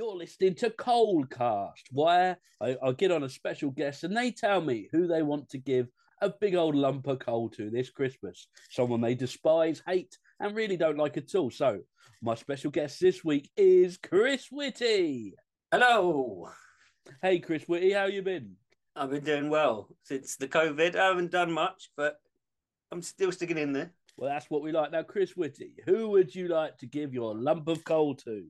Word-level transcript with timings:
you're 0.00 0.16
listening 0.16 0.54
to 0.54 0.70
Coldcast, 0.70 1.82
where 1.92 2.38
I, 2.58 2.74
I 2.82 2.92
get 2.92 3.10
on 3.10 3.22
a 3.22 3.28
special 3.28 3.70
guest 3.70 4.02
and 4.02 4.16
they 4.16 4.30
tell 4.30 4.62
me 4.62 4.88
who 4.92 5.06
they 5.06 5.20
want 5.20 5.50
to 5.50 5.58
give 5.58 5.88
a 6.22 6.30
big 6.30 6.54
old 6.54 6.74
lump 6.74 7.06
of 7.06 7.18
coal 7.18 7.50
to 7.50 7.68
this 7.68 7.90
Christmas. 7.90 8.48
Someone 8.70 9.02
they 9.02 9.14
despise, 9.14 9.82
hate, 9.86 10.16
and 10.40 10.56
really 10.56 10.78
don't 10.78 10.96
like 10.96 11.18
at 11.18 11.34
all. 11.34 11.50
So, 11.50 11.80
my 12.22 12.34
special 12.34 12.70
guest 12.70 12.98
this 12.98 13.22
week 13.22 13.50
is 13.58 13.98
Chris 13.98 14.46
Whitty. 14.50 15.34
Hello. 15.70 16.48
Hey, 17.20 17.38
Chris 17.38 17.64
Whitty, 17.64 17.92
how 17.92 18.06
you 18.06 18.22
been? 18.22 18.52
I've 18.96 19.10
been 19.10 19.22
doing 19.22 19.50
well 19.50 19.86
since 20.04 20.36
the 20.36 20.48
COVID. 20.48 20.96
I 20.96 21.08
haven't 21.08 21.30
done 21.30 21.52
much, 21.52 21.90
but 21.94 22.16
I'm 22.90 23.02
still 23.02 23.32
sticking 23.32 23.58
in 23.58 23.74
there. 23.74 23.92
Well, 24.16 24.30
that's 24.30 24.48
what 24.48 24.62
we 24.62 24.72
like. 24.72 24.92
Now, 24.92 25.02
Chris 25.02 25.36
Whitty, 25.36 25.74
who 25.84 26.08
would 26.08 26.34
you 26.34 26.48
like 26.48 26.78
to 26.78 26.86
give 26.86 27.12
your 27.12 27.34
lump 27.34 27.68
of 27.68 27.84
coal 27.84 28.14
to? 28.24 28.46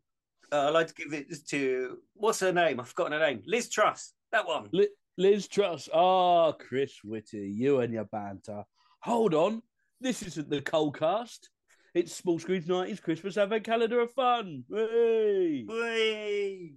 Uh, 0.53 0.67
I'd 0.67 0.70
like 0.70 0.89
to 0.89 0.95
give 0.95 1.12
it 1.12 1.47
to 1.48 1.98
what's 2.15 2.41
her 2.41 2.53
name? 2.53 2.81
I've 2.81 2.89
forgotten 2.89 3.12
her 3.12 3.27
name. 3.27 3.43
Liz 3.47 3.69
Truss. 3.69 4.12
That 4.33 4.47
one. 4.47 4.69
Li- 4.73 4.89
Liz 5.17 5.48
Truss. 5.48 5.89
Ah, 5.93 6.53
Chris 6.53 6.98
Whitty, 7.05 7.48
you 7.48 7.81
and 7.81 7.93
your 7.93 8.05
banter. 8.05 8.65
Hold 9.03 9.34
on. 9.34 9.62
This 10.01 10.23
isn't 10.23 10.51
the 10.51 10.61
Coldcast. 10.61 11.39
It's 11.95 12.15
Small 12.15 12.39
Screens 12.39 12.67
90s 12.67 13.03
Christmas 13.03 13.37
Advent 13.37 13.65
Calendar 13.65 14.01
of 14.01 14.12
Fun. 14.12 14.65
Hey! 14.71 15.65
Whee! 15.69 16.75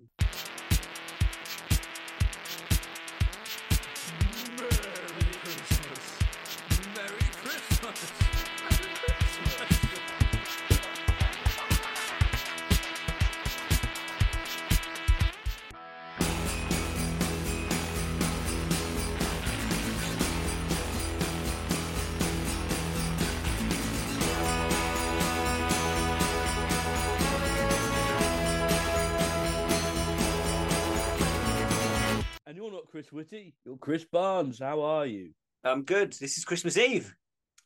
Chris 33.04 33.12
Whitty, 33.12 33.54
you're 33.66 33.76
Chris 33.76 34.06
Barnes. 34.06 34.60
How 34.60 34.82
are 34.82 35.06
you? 35.06 35.32
I'm 35.66 35.84
good. 35.84 36.14
This 36.14 36.38
is 36.38 36.46
Christmas 36.46 36.78
Eve. 36.78 37.14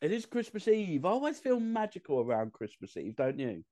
It 0.02 0.12
is 0.12 0.26
Christmas 0.26 0.68
Eve. 0.68 1.06
I 1.06 1.10
always 1.10 1.38
feel 1.38 1.60
magical 1.60 2.22
around 2.22 2.54
Christmas 2.54 2.98
Eve, 2.98 3.16
don't 3.16 3.38
you? 3.38 3.64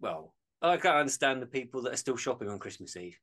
Well, 0.00 0.34
I 0.62 0.76
can't 0.76 0.98
understand 0.98 1.42
the 1.42 1.46
people 1.46 1.82
that 1.82 1.94
are 1.94 1.96
still 1.96 2.16
shopping 2.16 2.48
on 2.48 2.60
Christmas 2.60 2.96
Eve. 2.96 3.18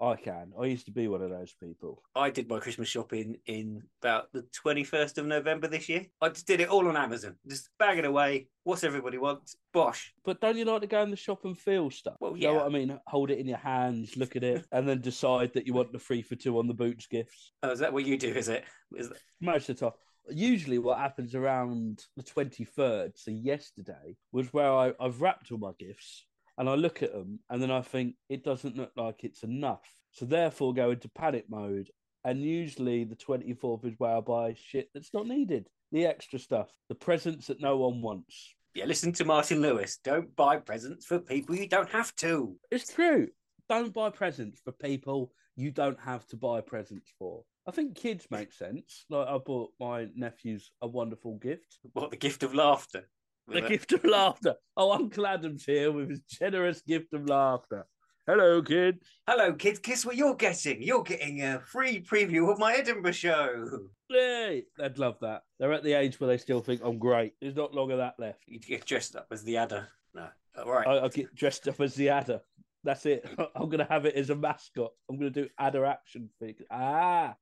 I 0.00 0.16
can. 0.16 0.52
I 0.60 0.66
used 0.66 0.86
to 0.86 0.92
be 0.92 1.08
one 1.08 1.22
of 1.22 1.30
those 1.30 1.54
people. 1.60 2.02
I 2.14 2.30
did 2.30 2.48
my 2.48 2.60
Christmas 2.60 2.88
shopping 2.88 3.36
in 3.46 3.82
about 4.02 4.32
the 4.32 4.46
21st 4.64 5.18
of 5.18 5.26
November 5.26 5.66
this 5.66 5.88
year. 5.88 6.06
I 6.20 6.28
just 6.28 6.46
did 6.46 6.60
it 6.60 6.68
all 6.68 6.86
on 6.88 6.96
Amazon, 6.96 7.36
just 7.48 7.70
bag 7.78 7.98
it 7.98 8.04
away. 8.04 8.48
What's 8.64 8.84
everybody 8.84 9.18
wants? 9.18 9.56
Bosh. 9.72 10.14
But 10.24 10.40
don't 10.40 10.56
you 10.56 10.64
like 10.64 10.82
to 10.82 10.86
go 10.86 11.02
in 11.02 11.10
the 11.10 11.16
shop 11.16 11.44
and 11.44 11.58
feel 11.58 11.90
stuff? 11.90 12.16
Well, 12.20 12.36
You 12.36 12.48
know 12.48 12.52
yeah. 12.52 12.58
what 12.58 12.66
I 12.66 12.68
mean? 12.68 13.00
Hold 13.06 13.30
it 13.30 13.38
in 13.38 13.46
your 13.46 13.58
hands, 13.58 14.16
look 14.16 14.36
at 14.36 14.44
it, 14.44 14.66
and 14.72 14.88
then 14.88 15.00
decide 15.00 15.52
that 15.54 15.66
you 15.66 15.74
want 15.74 15.92
the 15.92 15.98
three 15.98 16.22
for 16.22 16.36
two 16.36 16.58
on 16.58 16.66
the 16.66 16.74
boots 16.74 17.06
gifts. 17.06 17.52
Oh, 17.62 17.70
is 17.70 17.80
that 17.80 17.92
what 17.92 18.04
you 18.04 18.16
do? 18.16 18.28
Is 18.28 18.48
it? 18.48 18.64
Is 18.96 19.08
that... 19.08 19.18
most 19.40 19.68
of 19.68 19.78
the 19.78 19.86
time. 19.86 19.98
Usually, 20.30 20.78
what 20.78 20.98
happens 20.98 21.34
around 21.34 22.04
the 22.14 22.22
23rd, 22.22 23.12
so 23.14 23.30
yesterday, 23.30 24.14
was 24.30 24.52
where 24.52 24.70
I, 24.70 24.92
I've 25.00 25.22
wrapped 25.22 25.50
all 25.50 25.56
my 25.56 25.72
gifts 25.78 26.26
and 26.58 26.68
I 26.68 26.74
look 26.74 27.02
at 27.02 27.12
them 27.12 27.40
and 27.48 27.62
then 27.62 27.70
I 27.70 27.80
think 27.80 28.16
it 28.28 28.44
doesn't 28.44 28.76
look 28.76 28.92
like 28.96 29.24
it's 29.24 29.42
enough. 29.42 29.88
So, 30.10 30.26
therefore, 30.26 30.74
go 30.74 30.90
into 30.90 31.08
panic 31.08 31.46
mode. 31.48 31.90
And 32.24 32.42
usually, 32.42 33.04
the 33.04 33.16
24th 33.16 33.86
is 33.86 33.94
where 33.98 34.16
I 34.16 34.20
buy 34.20 34.54
shit 34.58 34.90
that's 34.92 35.14
not 35.14 35.26
needed 35.26 35.68
the 35.92 36.06
extra 36.06 36.38
stuff, 36.38 36.70
the 36.88 36.94
presents 36.94 37.46
that 37.46 37.60
no 37.60 37.76
one 37.76 38.02
wants. 38.02 38.54
Yeah, 38.74 38.84
listen 38.84 39.12
to 39.14 39.24
Martin 39.24 39.60
Lewis. 39.60 39.98
Don't 40.04 40.34
buy 40.36 40.58
presents 40.58 41.06
for 41.06 41.18
people 41.18 41.56
you 41.56 41.68
don't 41.68 41.88
have 41.90 42.14
to. 42.16 42.56
It's 42.70 42.92
true. 42.92 43.28
Don't 43.68 43.94
buy 43.94 44.10
presents 44.10 44.60
for 44.62 44.72
people 44.72 45.32
you 45.56 45.70
don't 45.70 45.98
have 46.00 46.26
to 46.28 46.36
buy 46.36 46.60
presents 46.60 47.12
for. 47.18 47.42
I 47.66 47.70
think 47.70 47.96
kids 47.96 48.26
make 48.30 48.52
sense. 48.52 49.04
Like, 49.10 49.28
I 49.28 49.38
bought 49.38 49.72
my 49.80 50.08
nephews 50.14 50.70
a 50.80 50.86
wonderful 50.86 51.36
gift. 51.36 51.78
What 51.92 52.10
the 52.10 52.16
gift 52.16 52.42
of 52.42 52.54
laughter? 52.54 53.08
The 53.48 53.62
gift 53.62 53.92
of 53.92 54.04
laughter. 54.04 54.54
Oh, 54.76 54.92
Uncle 54.92 55.26
Adam's 55.26 55.64
here 55.64 55.90
with 55.90 56.10
his 56.10 56.20
generous 56.20 56.82
gift 56.82 57.14
of 57.14 57.28
laughter. 57.28 57.86
Hello, 58.26 58.60
kid. 58.60 59.00
Hello, 59.26 59.54
kids. 59.54 59.78
Guess 59.78 60.04
what 60.04 60.16
you're 60.16 60.34
getting? 60.34 60.82
You're 60.82 61.02
getting 61.02 61.42
a 61.42 61.60
free 61.60 62.02
preview 62.02 62.52
of 62.52 62.58
my 62.58 62.74
Edinburgh 62.74 63.12
show. 63.12 63.88
Yay! 64.10 64.64
They'd 64.76 64.98
love 64.98 65.16
that. 65.22 65.44
They're 65.58 65.72
at 65.72 65.82
the 65.82 65.94
age 65.94 66.20
where 66.20 66.28
they 66.28 66.36
still 66.36 66.60
think 66.60 66.82
I'm 66.84 66.98
great. 66.98 67.32
There's 67.40 67.56
not 67.56 67.74
long 67.74 67.90
of 67.90 67.98
that 67.98 68.16
left. 68.18 68.44
You 68.46 68.58
get 68.60 68.84
dressed 68.84 69.16
up 69.16 69.28
as 69.30 69.44
the 69.44 69.56
adder. 69.56 69.88
No. 70.14 70.28
All 70.58 70.70
right. 70.70 70.86
I, 70.86 71.04
I 71.06 71.08
get 71.08 71.34
dressed 71.34 71.68
up 71.68 71.80
as 71.80 71.94
the 71.94 72.10
adder. 72.10 72.42
That's 72.84 73.06
it. 73.06 73.26
I'm 73.56 73.70
going 73.70 73.78
to 73.78 73.90
have 73.90 74.04
it 74.04 74.14
as 74.14 74.28
a 74.28 74.36
mascot. 74.36 74.92
I'm 75.08 75.18
going 75.18 75.32
to 75.32 75.42
do 75.44 75.48
adder 75.58 75.86
action 75.86 76.28
figure. 76.38 76.66
Ah, 76.70 77.34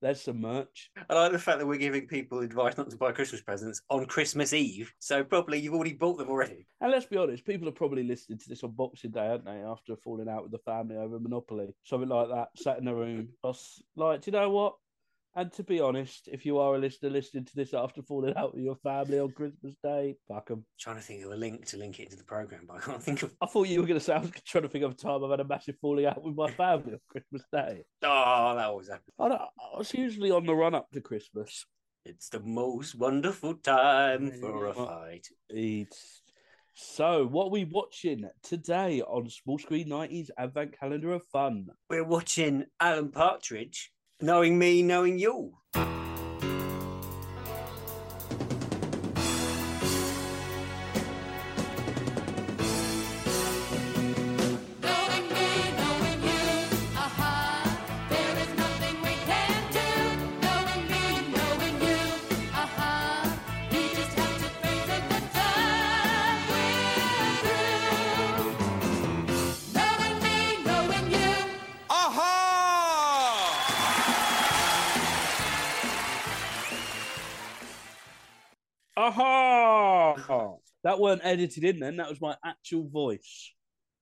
there's 0.00 0.22
some 0.22 0.40
merch. 0.40 0.90
I 1.08 1.14
like 1.14 1.32
the 1.32 1.38
fact 1.38 1.58
that 1.58 1.66
we're 1.66 1.76
giving 1.76 2.06
people 2.06 2.40
advice 2.40 2.76
not 2.76 2.90
to 2.90 2.96
buy 2.96 3.12
Christmas 3.12 3.40
presents 3.40 3.82
on 3.90 4.06
Christmas 4.06 4.52
Eve. 4.52 4.92
So 4.98 5.24
probably 5.24 5.58
you've 5.58 5.74
already 5.74 5.94
bought 5.94 6.18
them 6.18 6.28
already. 6.28 6.66
And 6.80 6.90
let's 6.90 7.06
be 7.06 7.16
honest, 7.16 7.44
people 7.44 7.68
are 7.68 7.72
probably 7.72 8.04
listening 8.04 8.38
to 8.38 8.48
this 8.48 8.62
on 8.62 8.72
Boxing 8.72 9.10
Day, 9.10 9.26
aren't 9.26 9.44
they? 9.44 9.62
After 9.62 9.96
falling 9.96 10.28
out 10.28 10.42
with 10.42 10.52
the 10.52 10.58
family 10.58 10.96
over 10.96 11.18
Monopoly, 11.18 11.74
something 11.84 12.08
like 12.08 12.28
that, 12.28 12.48
sat 12.56 12.78
in 12.78 12.88
a 12.88 12.94
room. 12.94 13.28
I 13.42 13.48
was 13.48 13.82
like, 13.96 14.22
do 14.22 14.30
you 14.30 14.38
know 14.38 14.50
what? 14.50 14.74
And 15.38 15.52
to 15.52 15.62
be 15.62 15.78
honest, 15.78 16.28
if 16.32 16.44
you 16.44 16.58
are 16.58 16.74
a 16.74 16.78
listener 16.78 17.10
listening 17.10 17.44
to 17.44 17.54
this 17.54 17.72
after 17.72 18.02
falling 18.02 18.36
out 18.36 18.56
with 18.56 18.64
your 18.64 18.74
family 18.74 19.20
on 19.20 19.30
Christmas 19.30 19.76
Day, 19.84 20.16
fuck 20.26 20.50
'em. 20.50 20.64
trying 20.80 20.96
to 20.96 21.02
think 21.02 21.24
of 21.24 21.30
a 21.30 21.36
link 21.36 21.64
to 21.66 21.76
link 21.76 22.00
it 22.00 22.06
into 22.06 22.16
the 22.16 22.24
program, 22.24 22.64
but 22.66 22.78
I 22.78 22.80
can't 22.80 23.00
think 23.00 23.22
of. 23.22 23.32
I 23.40 23.46
thought 23.46 23.68
you 23.68 23.80
were 23.80 23.86
going 23.86 24.00
to 24.00 24.04
say 24.04 24.14
I 24.14 24.18
was 24.18 24.32
trying 24.44 24.62
to 24.62 24.68
think 24.68 24.84
of 24.84 24.90
a 24.90 24.94
time 24.96 25.22
I've 25.22 25.30
had 25.30 25.38
a 25.38 25.44
massive 25.44 25.76
falling 25.80 26.06
out 26.06 26.24
with 26.24 26.34
my 26.34 26.50
family 26.50 26.94
on 26.94 27.00
Christmas 27.08 27.44
Day. 27.52 27.84
Oh, 28.02 28.54
that 28.56 28.64
always 28.64 28.88
happens. 28.88 29.14
I, 29.16 29.28
don't, 29.28 29.40
I 29.40 29.78
was 29.78 29.94
usually 29.94 30.32
on 30.32 30.44
the 30.44 30.56
run 30.56 30.74
up 30.74 30.90
to 30.90 31.00
Christmas. 31.00 31.64
It's 32.04 32.30
the 32.30 32.40
most 32.40 32.96
wonderful 32.96 33.54
time 33.54 34.32
for 34.40 34.66
a 34.66 34.74
fight. 34.74 35.28
It's 35.48 36.20
so 36.74 37.26
what 37.26 37.46
are 37.46 37.50
we 37.50 37.64
watching 37.64 38.28
today 38.42 39.02
on 39.02 39.28
Small 39.30 39.58
Screen 39.58 39.88
90s 39.88 40.30
Advent 40.36 40.78
Calendar 40.80 41.12
of 41.12 41.24
Fun? 41.26 41.66
We're 41.88 42.02
watching 42.02 42.64
Alan 42.80 43.10
Partridge, 43.12 43.92
knowing 44.20 44.58
me, 44.58 44.82
knowing 44.82 45.18
you. 45.18 45.54
Ha! 79.10 80.54
that 80.84 80.98
weren't 81.00 81.22
edited 81.24 81.64
in 81.64 81.80
then. 81.80 81.96
That 81.96 82.08
was 82.08 82.20
my 82.20 82.36
actual 82.44 82.88
voice. 82.88 83.52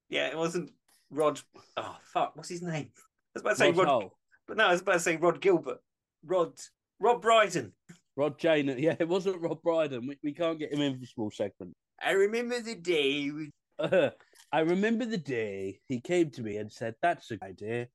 Yeah, 0.08 0.28
it 0.28 0.36
wasn't 0.36 0.70
Rod. 1.10 1.40
Oh 1.76 1.96
fuck, 2.12 2.36
what's 2.36 2.48
his 2.48 2.62
name? 2.62 2.90
I 2.94 3.02
was 3.34 3.42
about 3.42 3.50
to 3.50 3.56
say 3.56 3.70
Rod 3.70 3.78
Rod, 3.78 3.86
Hull. 3.88 4.18
but 4.46 4.56
no, 4.56 4.66
I 4.66 4.72
was 4.72 4.80
about 4.80 4.94
to 4.94 5.00
say 5.00 5.16
Rod 5.16 5.40
Gilbert. 5.40 5.78
Rod 6.24 6.52
Rob 7.00 7.22
Brydon. 7.22 7.72
Rod 8.16 8.38
Jane. 8.38 8.74
Yeah, 8.78 8.96
it 8.98 9.08
wasn't 9.08 9.40
Rob 9.40 9.62
Brydon. 9.62 10.06
We, 10.06 10.18
we 10.22 10.32
can't 10.32 10.58
get 10.58 10.72
him 10.72 10.80
in 10.80 10.96
for 10.96 11.04
a 11.04 11.06
small 11.06 11.30
segment. 11.30 11.74
I 12.02 12.12
remember 12.12 12.60
the 12.60 12.74
day. 12.74 13.30
We 13.30 13.50
I 14.52 14.60
remember 14.60 15.04
the 15.04 15.18
day 15.18 15.80
he 15.88 16.00
came 16.00 16.30
to 16.30 16.42
me 16.42 16.56
and 16.56 16.72
said, 16.72 16.94
That's 17.02 17.30
a 17.30 17.36
good 17.36 17.48
idea. 17.48 17.88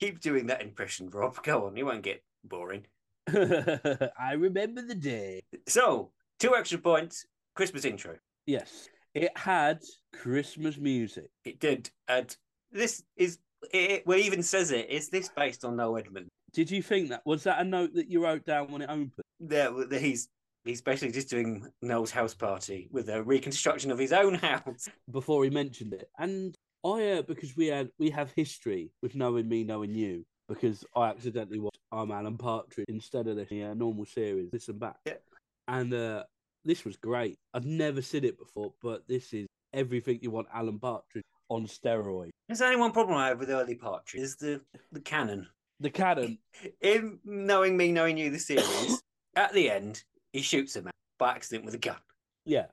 keep 0.00 0.20
doing 0.20 0.46
that 0.46 0.62
impression, 0.62 1.10
Rob. 1.10 1.42
Go 1.42 1.66
on, 1.66 1.76
you 1.76 1.86
won't 1.86 2.02
get 2.02 2.22
boring. 2.44 2.86
I 3.28 4.32
remember 4.36 4.82
the 4.82 4.94
day. 4.94 5.42
So, 5.66 6.10
two 6.38 6.54
extra 6.54 6.78
points. 6.78 7.26
Christmas 7.54 7.84
intro. 7.84 8.16
Yes, 8.46 8.88
it 9.14 9.36
had 9.36 9.82
Christmas 10.12 10.78
music. 10.78 11.30
It 11.44 11.60
did. 11.60 11.90
And 12.08 12.34
this 12.70 13.02
is. 13.16 13.38
It, 13.72 14.06
well, 14.06 14.18
even 14.18 14.42
says 14.42 14.70
it. 14.70 14.88
Is 14.88 15.08
this 15.08 15.28
based 15.36 15.64
on 15.64 15.76
Noel 15.76 15.98
Edmond? 15.98 16.28
Did 16.52 16.70
you 16.70 16.82
think 16.82 17.10
that? 17.10 17.22
Was 17.26 17.44
that 17.44 17.60
a 17.60 17.64
note 17.64 17.94
that 17.94 18.08
you 18.08 18.22
wrote 18.22 18.44
down 18.44 18.70
when 18.70 18.82
it 18.82 18.88
opened? 18.88 19.12
Yeah, 19.40 19.70
he's 19.98 20.28
he's 20.64 20.80
basically 20.80 21.12
just 21.12 21.30
doing 21.30 21.66
Noel's 21.82 22.10
house 22.10 22.34
party 22.34 22.88
with 22.92 23.08
a 23.08 23.22
reconstruction 23.22 23.90
of 23.90 23.98
his 23.98 24.12
own 24.12 24.34
house. 24.34 24.88
before 25.10 25.44
he 25.44 25.50
mentioned 25.50 25.94
it. 25.94 26.08
And 26.18 26.54
I, 26.84 27.10
uh, 27.10 27.22
because 27.22 27.56
we 27.56 27.66
had 27.66 27.90
we 27.98 28.10
have 28.10 28.32
history 28.36 28.92
with 29.02 29.14
knowing 29.14 29.48
me, 29.48 29.64
knowing 29.64 29.94
you, 29.94 30.24
because 30.48 30.84
I 30.94 31.08
accidentally 31.08 31.58
watched 31.58 31.80
I'm 31.90 32.10
Alan 32.10 32.38
Partridge 32.38 32.86
instead 32.88 33.26
of 33.26 33.36
the 33.36 33.64
uh, 33.64 33.74
normal 33.74 34.06
series, 34.06 34.50
Listen 34.52 34.78
Back. 34.78 34.96
Yeah. 35.06 35.14
And 35.68 35.92
uh, 35.92 36.24
this 36.64 36.84
was 36.84 36.96
great. 36.96 37.38
I'd 37.54 37.64
never 37.64 38.02
seen 38.02 38.24
it 38.24 38.38
before, 38.38 38.72
but 38.82 39.06
this 39.06 39.32
is 39.32 39.46
everything 39.72 40.18
you 40.22 40.30
want 40.30 40.48
Alan 40.52 40.78
Partridge 40.78 41.24
on 41.48 41.66
steroids. 41.66 42.30
There's 42.48 42.62
only 42.62 42.76
one 42.76 42.92
problem 42.92 43.16
I 43.16 43.28
have 43.28 43.38
with 43.38 43.50
early 43.50 43.74
Partridge 43.74 44.22
is 44.22 44.36
the 44.36 44.60
the 44.90 45.00
canon. 45.00 45.46
The 45.80 45.90
canon, 45.90 46.38
In 46.80 47.20
knowing 47.24 47.76
me, 47.76 47.92
knowing 47.92 48.18
you, 48.18 48.30
the 48.30 48.38
series, 48.38 49.00
at 49.36 49.52
the 49.52 49.70
end 49.70 50.02
he 50.32 50.42
shoots 50.42 50.74
a 50.76 50.82
man 50.82 50.92
by 51.18 51.30
accident 51.30 51.64
with 51.64 51.74
a 51.74 51.78
gun. 51.78 51.96
yeah, 52.44 52.66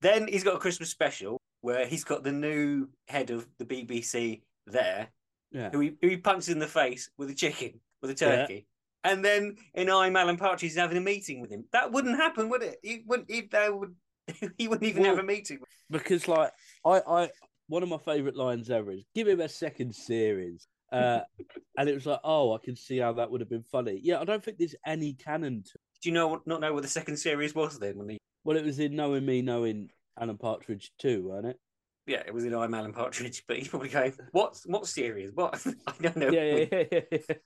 Then 0.00 0.28
he's 0.28 0.44
got 0.44 0.54
a 0.54 0.58
Christmas 0.58 0.90
special 0.90 1.38
where 1.60 1.86
he's 1.86 2.04
got 2.04 2.24
the 2.24 2.32
new 2.32 2.88
head 3.08 3.30
of 3.30 3.46
the 3.58 3.64
BBC 3.64 4.42
there, 4.66 5.08
yeah. 5.50 5.70
who 5.70 5.80
he, 5.80 5.92
who 6.00 6.08
he 6.08 6.16
punches 6.16 6.48
in 6.48 6.58
the 6.58 6.66
face 6.66 7.10
with 7.18 7.30
a 7.30 7.34
chicken, 7.34 7.80
with 8.00 8.10
a 8.10 8.14
turkey. 8.14 8.66
And 9.04 9.24
then 9.24 9.56
in 9.74 9.90
I'm 9.90 10.16
Alan 10.16 10.36
Partridge, 10.36 10.60
he's 10.62 10.76
having 10.76 10.96
a 10.96 11.00
meeting 11.00 11.40
with 11.40 11.50
him. 11.50 11.64
That 11.72 11.90
wouldn't 11.92 12.16
happen, 12.16 12.48
would 12.48 12.62
it? 12.62 12.76
He 12.82 13.02
wouldn't. 13.06 13.30
He, 13.30 13.42
they 13.50 13.68
would. 13.70 13.94
He 14.58 14.68
wouldn't 14.68 14.88
even 14.88 15.02
Well- 15.02 15.16
have 15.16 15.24
a 15.24 15.26
meeting. 15.26 15.58
because 15.90 16.28
like 16.28 16.52
I, 16.86 17.02
I 17.06 17.30
one 17.66 17.82
of 17.82 17.88
my 17.88 17.98
favorite 17.98 18.36
lines 18.36 18.70
ever 18.70 18.92
is 18.92 19.04
give 19.14 19.26
him 19.28 19.40
a 19.40 19.48
second 19.48 19.94
series. 19.94 20.66
Uh, 20.92 21.20
and 21.78 21.88
it 21.88 21.94
was 21.94 22.06
like, 22.06 22.20
oh, 22.22 22.52
I 22.54 22.58
can 22.64 22.76
see 22.76 22.98
how 22.98 23.12
that 23.14 23.30
would 23.30 23.40
have 23.40 23.50
been 23.50 23.64
funny. 23.64 23.98
Yeah, 24.02 24.20
I 24.20 24.24
don't 24.24 24.44
think 24.44 24.58
there's 24.58 24.74
any 24.86 25.14
canon 25.14 25.62
to. 25.64 25.72
Do 26.02 26.08
you 26.08 26.14
know 26.14 26.40
not 26.46 26.60
know 26.60 26.72
what 26.72 26.82
the 26.82 26.88
second 26.88 27.16
series 27.16 27.54
was 27.54 27.78
then? 27.78 27.96
When 27.98 28.10
he, 28.10 28.18
Well, 28.44 28.56
it 28.56 28.64
was 28.64 28.78
in 28.78 28.94
knowing 28.94 29.24
me, 29.26 29.42
knowing 29.42 29.88
Alan 30.20 30.38
Partridge 30.38 30.92
too, 31.00 31.28
wasn't 31.28 31.48
it? 31.48 31.60
yeah, 32.06 32.22
it 32.26 32.34
was 32.34 32.44
in 32.44 32.54
I'm 32.54 32.74
Alan 32.74 32.92
Partridge, 32.92 33.42
but 33.48 33.56
he's 33.56 33.68
probably 33.68 33.88
going, 33.88 34.12
"What? 34.32 34.60
What 34.66 34.86
series? 34.86 35.30
What? 35.34 35.64
I 35.86 35.92
don't 36.00 36.16
know." 36.16 36.30
Yeah, 36.30 36.66
yeah, 36.70 36.84
yeah, 36.92 37.00
yeah. 37.10 37.36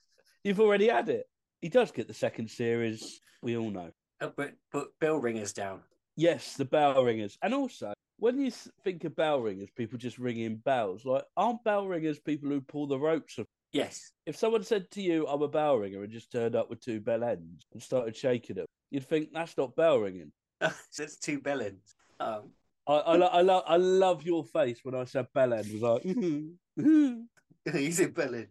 You've 0.43 0.59
already 0.59 0.87
had 0.89 1.09
it. 1.09 1.25
He 1.61 1.69
does 1.69 1.91
get 1.91 2.07
the 2.07 2.13
second 2.13 2.49
series. 2.49 3.19
We 3.41 3.57
all 3.57 3.71
know. 3.71 3.91
Uh, 4.21 4.29
But 4.35 4.53
put 4.71 4.89
bell 4.99 5.17
ringers 5.17 5.53
down. 5.53 5.81
Yes, 6.15 6.55
the 6.55 6.65
bell 6.65 7.03
ringers, 7.03 7.37
and 7.43 7.53
also 7.53 7.93
when 8.19 8.39
you 8.39 8.51
think 8.83 9.03
of 9.03 9.15
bell 9.15 9.39
ringers, 9.41 9.69
people 9.75 9.97
just 9.99 10.17
ringing 10.17 10.55
bells. 10.57 11.05
Like, 11.05 11.23
aren't 11.35 11.63
bell 11.63 11.87
ringers 11.87 12.19
people 12.19 12.49
who 12.49 12.61
pull 12.61 12.87
the 12.87 12.97
ropes? 12.99 13.37
Of... 13.37 13.45
Yes. 13.71 14.11
If 14.25 14.35
someone 14.35 14.63
said 14.63 14.89
to 14.91 15.01
you, 15.01 15.27
"I'm 15.27 15.41
a 15.43 15.47
bell 15.47 15.77
ringer," 15.77 16.03
and 16.03 16.11
just 16.11 16.31
turned 16.31 16.55
up 16.55 16.69
with 16.69 16.81
two 16.81 16.99
bell 16.99 17.23
ends 17.23 17.65
and 17.73 17.81
started 17.81 18.15
shaking 18.15 18.55
them, 18.55 18.65
you'd 18.89 19.07
think 19.07 19.29
that's 19.33 19.57
not 19.57 19.75
bell 19.75 19.99
ringing. 19.99 20.31
it's 20.61 21.17
two 21.17 21.39
bellends. 21.39 21.93
Um, 22.19 22.49
I, 22.87 22.93
I, 22.93 23.15
lo- 23.15 23.29
I, 23.31 23.41
lo- 23.41 23.63
I 23.67 23.77
love 23.77 24.23
your 24.23 24.43
face 24.43 24.79
when 24.83 24.95
I 24.95 25.03
said 25.03 25.27
bell 25.35 25.53
end. 25.53 25.71
Was 25.71 25.81
like, 25.83 26.01
he's 27.77 27.99
a 27.99 28.07
bellend. 28.07 28.47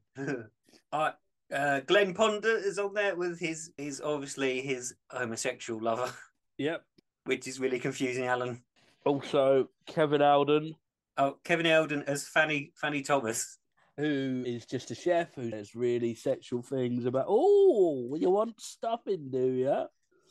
uh, 0.92 1.12
uh, 1.52 1.80
Glenn 1.80 2.14
Ponder 2.14 2.56
is 2.56 2.78
on 2.78 2.94
there 2.94 3.16
with 3.16 3.38
his 3.38 3.72
his 3.76 4.00
obviously 4.00 4.60
his 4.60 4.94
homosexual 5.10 5.80
lover, 5.82 6.12
yep. 6.58 6.82
which 7.24 7.46
is 7.46 7.60
really 7.60 7.78
confusing. 7.78 8.26
Alan. 8.26 8.62
Also, 9.04 9.68
Kevin 9.86 10.20
Eldon, 10.22 10.74
Oh, 11.18 11.36
Kevin 11.44 11.66
Eldon 11.66 12.02
as 12.06 12.26
Fanny 12.28 12.72
Fanny 12.74 13.02
Thomas. 13.02 13.58
who 13.96 14.42
is 14.46 14.66
just 14.66 14.90
a 14.90 14.94
chef 14.94 15.34
who 15.34 15.50
says 15.50 15.74
really 15.74 16.14
sexual 16.14 16.60
things 16.62 17.06
about, 17.06 17.24
oh, 17.28 18.14
you 18.18 18.28
want 18.30 18.60
stuffing, 18.60 19.30
do 19.30 19.52
you? 19.52 19.84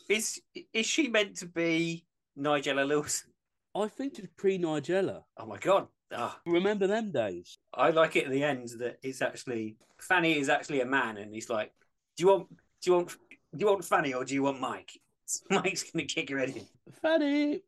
Is 0.09 0.39
is 0.73 0.85
she 0.85 1.07
meant 1.07 1.38
to 1.38 1.47
be 1.47 2.06
Nigella 2.38 2.85
Lewis? 2.88 3.23
I 3.73 3.88
think 3.88 4.19
it's 4.19 4.27
pre 4.38 4.59
Nigella. 4.59 5.23
Oh 5.38 5.45
my 5.45 5.57
god! 5.57 5.88
Ah, 6.13 6.40
Remember 6.46 6.88
them 6.88 7.12
days? 7.12 7.57
I 7.74 7.90
like 7.90 8.16
it 8.16 8.25
at 8.25 8.31
the 8.31 8.44
end 8.44 8.69
that 8.80 8.98
it's 9.04 9.22
actually 9.22 9.78
Fanny 10.00 10.38
is 10.38 10.50
actually 10.50 10.81
a 10.81 10.86
man, 10.86 11.18
and 11.18 11.34
he's 11.34 11.50
like, 11.50 11.72
"Do 12.18 12.24
you 12.24 12.28
want 12.30 12.48
do 12.50 12.92
you 12.92 12.94
want 12.94 13.10
do 13.10 13.16
you 13.60 13.66
want 13.68 13.86
Fanny 13.86 14.13
or 14.13 14.24
do 14.25 14.34
you 14.34 14.44
want 14.44 14.60
Mike?" 14.60 14.92
Mike's 15.50 15.90
gonna 15.92 16.06
kick 16.06 16.30
your 16.30 16.40
head 16.40 16.50
in. 16.50 16.66
Fanny, 17.02 17.62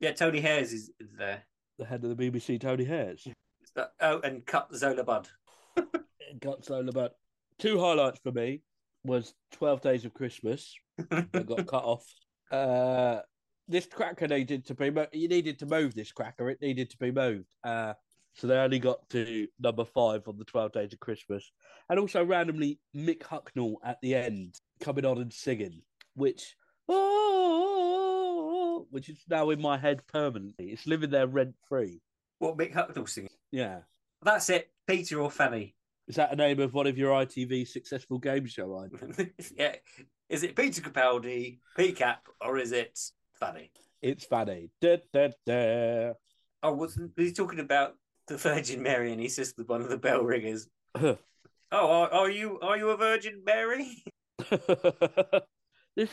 Yeah, 0.00 0.12
Tony 0.12 0.40
Hayes 0.40 0.72
is 0.72 0.90
there. 1.18 1.44
the 1.78 1.84
head 1.84 2.02
of 2.04 2.16
the 2.16 2.30
BBC, 2.30 2.60
Tony 2.60 2.84
Hayes. 2.84 3.26
Uh, 3.76 3.84
Oh, 4.00 4.20
and 4.20 4.44
cut 4.44 4.74
Zola 4.74 5.04
Budd. 5.04 5.28
cut 6.40 6.64
Zola, 6.64 6.90
Bud. 6.92 7.10
two 7.58 7.78
highlights 7.78 8.18
for 8.22 8.32
me 8.32 8.62
was 9.04 9.34
12 9.52 9.80
Days 9.82 10.04
of 10.04 10.14
Christmas 10.14 10.74
that 11.10 11.46
got 11.46 11.66
cut 11.66 11.84
off. 11.84 12.06
Uh, 12.50 13.20
this 13.68 13.86
cracker 13.86 14.28
needed 14.28 14.66
to 14.66 14.74
be 14.74 14.90
mo- 14.90 15.06
you 15.12 15.28
needed 15.28 15.58
to 15.60 15.66
move 15.66 15.94
this 15.94 16.12
cracker. 16.12 16.50
It 16.50 16.60
needed 16.60 16.90
to 16.90 16.96
be 16.98 17.10
moved. 17.10 17.48
Uh, 17.62 17.94
so 18.34 18.46
they 18.46 18.56
only 18.56 18.78
got 18.78 19.08
to 19.10 19.46
number 19.60 19.84
five 19.84 20.26
on 20.26 20.36
the 20.38 20.44
12 20.44 20.72
Days 20.72 20.92
of 20.92 20.98
Christmas, 21.00 21.52
and 21.88 21.98
also 22.00 22.24
randomly 22.24 22.80
Mick 22.94 23.20
Hucknall 23.20 23.76
at 23.84 24.00
the 24.02 24.14
end 24.14 24.56
coming 24.80 25.04
on 25.04 25.18
and 25.18 25.32
singing, 25.32 25.82
which 26.14 26.56
oh, 26.88 28.86
which 28.90 29.08
is 29.08 29.18
now 29.28 29.50
in 29.50 29.60
my 29.60 29.78
head 29.78 30.06
permanently. 30.08 30.66
It's 30.66 30.86
living 30.86 31.10
there 31.10 31.26
rent 31.26 31.54
free. 31.68 32.00
What 32.38 32.56
Mick 32.58 32.74
Hucknall 32.74 33.08
singing? 33.08 33.30
Yeah. 33.52 33.80
That's 34.22 34.50
it. 34.50 34.70
Peter 34.86 35.20
or 35.20 35.30
Fanny? 35.30 35.76
Is 36.08 36.16
that 36.16 36.30
the 36.30 36.36
name 36.36 36.60
of 36.60 36.74
one 36.74 36.86
of 36.86 36.98
your 36.98 37.12
ITV 37.12 37.66
successful 37.68 38.18
game 38.18 38.46
show? 38.46 38.88
Yeah. 39.56 39.76
Is 40.28 40.42
it 40.42 40.56
Peter 40.56 40.80
Capaldi, 40.80 41.58
PCAP, 41.78 42.16
or 42.40 42.58
is 42.58 42.72
it 42.72 42.98
Fanny? 43.44 43.70
It's 44.00 44.24
funny. 44.24 44.70
Da, 44.80 44.98
da, 45.12 45.28
da. 45.46 46.12
Oh, 46.62 46.72
was 46.72 46.98
he's 47.16 47.34
talking 47.34 47.60
about 47.60 47.94
the 48.26 48.36
Virgin 48.36 48.82
Mary, 48.82 49.12
and 49.12 49.20
he 49.20 49.28
says 49.28 49.54
one 49.66 49.82
of 49.82 49.88
the 49.88 49.98
bell 49.98 50.22
ringers, 50.22 50.68
"Oh, 50.94 51.18
are, 51.72 52.10
are 52.10 52.30
you 52.30 52.58
are 52.60 52.76
you 52.78 52.90
a 52.90 52.96
Virgin 52.96 53.42
Mary?" 53.44 54.04
this 55.96 56.10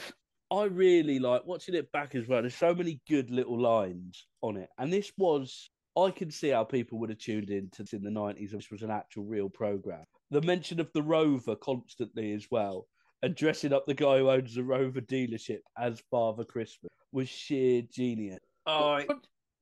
I 0.52 0.64
really 0.66 1.20
like 1.20 1.46
watching 1.46 1.76
it 1.76 1.92
back 1.92 2.16
as 2.16 2.28
well. 2.28 2.42
There's 2.42 2.56
so 2.56 2.76
many 2.76 3.00
good 3.08 3.30
little 3.30 3.60
lines 3.60 4.28
on 4.42 4.58
it, 4.58 4.70
and 4.78 4.92
this 4.92 5.12
was 5.18 5.70
I 5.98 6.12
can 6.12 6.32
see 6.32 6.50
how 6.50 6.66
people 6.66 7.00
would 7.00 7.10
have 7.10 7.20
tuned 7.20 7.50
in 7.50 7.70
to 7.72 7.84
this 7.84 7.94
in 7.94 8.04
the 8.04 8.12
nineties. 8.12 8.52
This 8.52 8.72
was 8.72 8.82
an 8.82 8.92
actual 8.92 9.24
real 9.24 9.50
program. 9.50 10.04
The 10.32 10.42
mention 10.42 10.82
of 10.82 10.92
the 10.94 11.04
Rover 11.04 11.56
constantly 11.56 12.34
as 12.34 12.48
well, 12.52 12.88
and 13.24 13.36
dressing 13.36 13.74
up 13.74 13.86
the 13.86 13.94
guy 13.94 14.18
who 14.20 14.30
owns 14.30 14.56
the 14.56 14.64
Rover 14.64 15.02
dealership 15.02 15.60
as 15.78 16.02
Father 16.12 16.44
Christmas 16.44 16.92
was 17.12 17.30
sheer 17.30 17.82
genius. 17.84 18.40
Oh, 18.66 18.92
I- 18.94 19.08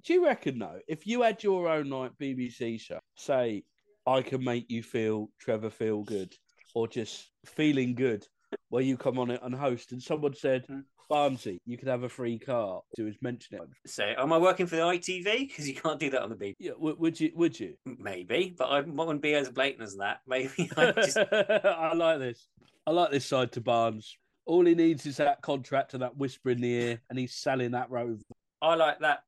do 0.04 0.14
you 0.14 0.26
reckon 0.26 0.60
though, 0.60 0.80
if 0.88 1.06
you 1.06 1.22
had 1.24 1.44
your 1.44 1.68
own 1.68 1.90
like 1.90 2.12
BBC 2.22 2.80
show, 2.80 3.00
say 3.16 3.64
I 4.08 4.22
can 4.22 4.44
make 4.44 4.70
you 4.72 4.82
feel 4.82 5.30
Trevor 5.40 5.70
feel 5.70 6.04
good, 6.04 6.34
or 6.74 6.88
just 6.88 7.32
feeling 7.46 7.96
good, 7.96 8.26
where 8.70 8.82
you 8.84 8.96
come 8.98 9.20
on 9.20 9.30
it 9.30 9.42
and 9.44 9.54
host, 9.54 9.92
and 9.92 10.02
someone 10.02 10.34
said, 10.36 10.66
Hmm. 10.68 10.80
Barnsley, 11.10 11.60
you 11.66 11.76
could 11.76 11.88
have 11.88 12.04
a 12.04 12.10
free 12.10 12.38
car, 12.38 12.82
to 12.96 13.06
his 13.06 13.16
mention 13.20 13.58
it. 13.58 13.90
say, 13.90 14.14
am 14.16 14.32
I 14.32 14.38
working 14.38 14.68
for 14.68 14.76
the 14.76 14.84
ITV? 14.84 15.48
Because 15.48 15.68
you 15.68 15.74
can't 15.74 16.00
do 16.00 16.12
that 16.12 16.22
on 16.22 16.30
the 16.30 16.36
BBC. 16.36 16.56
Yeah, 16.60 16.74
w- 16.74 16.96
would 17.00 17.20
you? 17.20 17.32
Would 17.34 17.60
you? 17.60 17.74
Maybe, 17.84 18.54
but 18.56 18.66
I 18.66 18.82
wouldn't 18.82 19.24
be 19.24 19.34
as 19.34 19.50
blatant 19.50 19.82
as 19.82 19.96
that. 19.98 20.20
Maybe 20.28 20.70
I 20.78 20.92
just 20.92 21.18
I 21.32 21.94
like 21.96 22.20
this. 22.20 22.48
I 22.90 22.92
like 22.92 23.12
this 23.12 23.28
side 23.28 23.52
to 23.52 23.62
Barnes. 23.62 24.18
All 24.48 24.66
he 24.66 24.74
needs 24.74 25.06
is 25.06 25.18
that 25.18 25.44
contract 25.44 25.94
and 25.94 26.02
that 26.02 26.18
whisper 26.18 26.50
in 26.50 26.60
the 26.60 26.74
ear, 26.74 27.02
and 27.12 27.20
he's 27.20 27.36
selling 27.36 27.70
that 27.74 27.92
rover. 27.92 28.18
I 28.64 28.74
like 28.74 28.98
that 29.02 29.20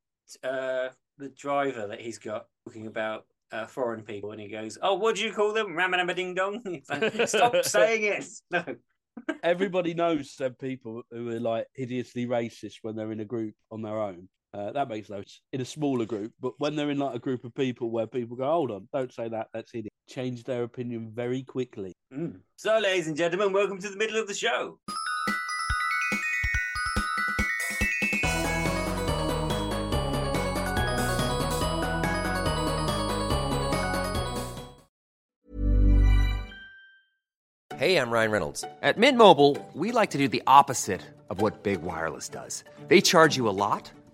uh, 0.43 0.89
the 1.19 1.29
driver 1.29 1.85
that 1.85 2.01
he's 2.01 2.17
got 2.17 2.47
talking 2.65 2.87
about 2.87 3.25
uh, 3.51 3.67
foreign 3.67 4.01
people, 4.01 4.31
and 4.31 4.41
he 4.41 4.47
goes, 4.47 4.79
"Oh, 4.81 4.95
what 4.95 5.15
do 5.15 5.23
you 5.23 5.31
call 5.31 5.53
them? 5.53 5.75
Ramanama 5.75 6.15
ding 6.15 6.33
dong." 6.33 6.81
Like, 6.89 7.27
Stop 7.27 7.55
saying 7.63 8.03
it. 8.05 8.25
No, 8.49 8.65
Everybody 9.43 9.93
knows 9.93 10.35
them 10.37 10.55
people 10.59 11.03
who 11.11 11.29
are 11.29 11.39
like 11.39 11.67
hideously 11.75 12.25
racist 12.25 12.77
when 12.81 12.95
they're 12.95 13.11
in 13.11 13.19
a 13.19 13.25
group 13.25 13.53
on 13.69 13.83
their 13.83 13.99
own. 14.01 14.27
Uh, 14.53 14.69
that 14.73 14.89
makes 14.89 15.09
no 15.09 15.17
sense 15.17 15.39
in 15.53 15.61
a 15.61 15.65
smaller 15.65 16.05
group, 16.05 16.33
but 16.41 16.53
when 16.57 16.75
they're 16.75 16.89
in 16.89 16.99
like 16.99 17.15
a 17.15 17.19
group 17.19 17.45
of 17.45 17.55
people 17.55 17.89
where 17.89 18.05
people 18.05 18.35
go, 18.35 18.43
"Hold 18.43 18.71
on, 18.71 18.89
don't 18.91 19.13
say 19.13 19.29
that," 19.29 19.47
that's 19.53 19.71
hideous. 19.71 19.93
Change 20.09 20.43
their 20.43 20.63
opinion 20.63 21.09
very 21.13 21.41
quickly. 21.41 21.93
Mm. 22.13 22.41
So, 22.57 22.77
ladies 22.79 23.07
and 23.07 23.15
gentlemen, 23.15 23.53
welcome 23.53 23.79
to 23.79 23.89
the 23.89 23.95
middle 23.95 24.19
of 24.19 24.27
the 24.27 24.33
show. 24.33 24.77
Hey, 37.77 37.97
I'm 37.97 38.11
Ryan 38.11 38.31
Reynolds. 38.31 38.63
At 38.83 38.99
Mint 38.99 39.17
Mobile, 39.17 39.57
we 39.73 39.91
like 39.91 40.11
to 40.11 40.19
do 40.19 40.27
the 40.27 40.43
opposite 40.45 41.01
of 41.31 41.41
what 41.41 41.63
Big 41.63 41.81
Wireless 41.81 42.29
does. 42.29 42.63
They 42.89 43.01
charge 43.01 43.37
you 43.37 43.47
a 43.47 43.55
lot, 43.57 43.91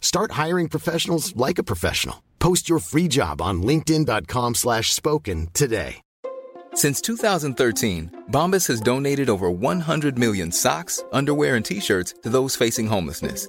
Start 0.00 0.32
hiring 0.32 0.68
professionals 0.68 1.36
like 1.36 1.58
a 1.58 1.68
professional. 1.72 2.24
Post 2.40 2.68
your 2.68 2.80
free 2.80 3.06
job 3.06 3.40
on 3.40 3.62
linkedin.com 3.62 4.56
slash 4.56 4.92
spoken 4.92 5.48
today. 5.54 6.00
Since 6.74 7.00
2013, 7.02 8.24
Bombas 8.30 8.66
has 8.68 8.80
donated 8.80 9.30
over 9.30 9.50
100 9.50 10.18
million 10.18 10.52
socks, 10.52 11.02
underwear, 11.12 11.56
and 11.56 11.64
T-shirts 11.64 12.14
to 12.22 12.28
those 12.28 12.56
facing 12.56 12.86
homelessness. 12.86 13.48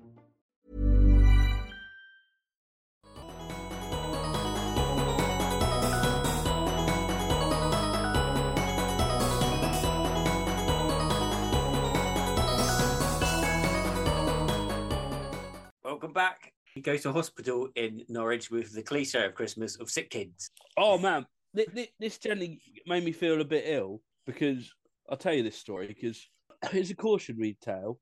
Welcome 16.11 16.29
back. 16.29 16.53
He 16.75 16.81
goes 16.81 17.03
to 17.03 17.13
hospital 17.13 17.69
in 17.75 18.03
Norwich 18.09 18.51
with 18.51 18.73
the 18.73 18.83
cliche 18.83 19.23
of 19.23 19.33
Christmas 19.33 19.77
of 19.77 19.89
sick 19.89 20.09
kids. 20.09 20.51
Oh 20.75 20.97
man, 20.97 21.25
this, 21.53 22.17
generally 22.17 22.59
made 22.85 23.05
me 23.05 23.13
feel 23.13 23.39
a 23.39 23.45
bit 23.45 23.63
ill 23.65 24.01
because 24.25 24.73
I'll 25.09 25.15
tell 25.15 25.33
you 25.33 25.41
this 25.41 25.55
story 25.55 25.87
because 25.87 26.27
it's 26.73 26.89
a 26.89 26.95
cautionary 26.95 27.57
tale. 27.61 27.97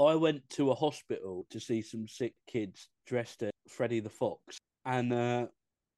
I 0.00 0.16
went 0.16 0.42
to 0.50 0.72
a 0.72 0.74
hospital 0.74 1.46
to 1.50 1.60
see 1.60 1.82
some 1.82 2.08
sick 2.08 2.34
kids 2.48 2.88
dressed 3.06 3.44
as 3.44 3.52
Freddy 3.68 4.00
the 4.00 4.10
Fox, 4.10 4.58
and 4.84 5.12
uh, 5.12 5.46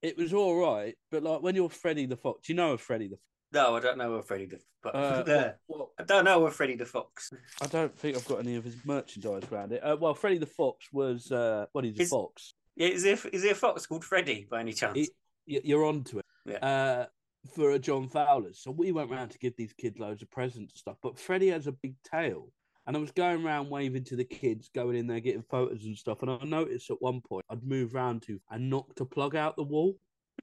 it 0.02 0.18
was 0.18 0.34
all 0.34 0.56
right. 0.56 0.94
But 1.10 1.22
like 1.22 1.40
when 1.40 1.54
you're 1.54 1.70
Freddy 1.70 2.04
the 2.04 2.16
Fox, 2.16 2.46
you 2.46 2.56
know 2.56 2.72
of 2.72 2.82
Freddy 2.82 3.08
the. 3.08 3.16
No, 3.54 3.76
I 3.76 3.80
don't 3.80 3.96
know 3.98 4.14
of 4.14 4.26
Freddy 4.26 4.46
the 4.46 4.58
but 4.82 4.94
Uh, 4.94 5.22
there. 5.30 5.58
well, 5.68 5.92
I 5.98 6.02
don't 6.02 6.24
know 6.24 6.44
of 6.46 6.54
Freddy 6.54 6.74
the 6.76 6.84
Fox. 6.84 7.30
I 7.62 7.66
don't 7.66 7.96
think 7.96 8.16
I've 8.16 8.26
got 8.26 8.40
any 8.40 8.56
of 8.56 8.64
his 8.64 8.76
merchandise 8.84 9.44
around 9.50 9.72
it. 9.72 9.80
Uh, 9.82 9.96
well, 9.98 10.12
Freddy 10.14 10.38
the 10.38 10.46
Fox 10.46 10.86
was 10.92 11.30
uh, 11.32 11.66
what 11.72 11.84
is 11.84 11.98
a 11.98 12.02
Is- 12.02 12.10
fox? 12.10 12.54
Yeah, 12.76 12.88
is 12.88 13.04
there 13.04 13.16
is 13.32 13.42
there 13.42 13.52
a 13.52 13.54
fox 13.54 13.86
called 13.86 14.04
Freddy 14.04 14.48
by 14.50 14.58
any 14.60 14.72
chance? 14.72 14.96
Y- 14.98 15.60
you're 15.62 15.84
on 15.86 16.02
to 16.04 16.18
it. 16.18 16.24
Yeah. 16.44 16.56
Uh, 16.56 17.06
for 17.54 17.70
a 17.72 17.78
John 17.78 18.08
Fowler's. 18.08 18.58
So 18.58 18.70
we 18.72 18.90
went 18.90 19.10
round 19.10 19.30
to 19.30 19.38
give 19.38 19.54
these 19.56 19.72
kids 19.74 19.98
loads 20.00 20.22
of 20.22 20.30
presents 20.30 20.72
and 20.72 20.78
stuff. 20.78 20.96
But 21.02 21.18
Freddie 21.18 21.50
has 21.50 21.66
a 21.68 21.72
big 21.72 21.94
tail. 22.02 22.50
And 22.86 22.96
I 22.96 23.00
was 23.00 23.12
going 23.12 23.44
around 23.46 23.70
waving 23.70 24.04
to 24.04 24.16
the 24.16 24.24
kids, 24.24 24.68
going 24.74 24.96
in 24.96 25.06
there, 25.06 25.20
getting 25.20 25.42
photos 25.42 25.84
and 25.84 25.96
stuff. 25.96 26.20
And 26.22 26.30
I 26.30 26.38
noticed 26.44 26.90
at 26.90 27.00
one 27.00 27.20
point 27.20 27.44
I'd 27.48 27.62
move 27.62 27.94
round 27.94 28.22
to 28.22 28.40
and 28.50 28.68
knocked 28.68 29.00
a 29.00 29.04
plug 29.06 29.36
out 29.36 29.56
the 29.56 29.62
wall. 29.62 29.96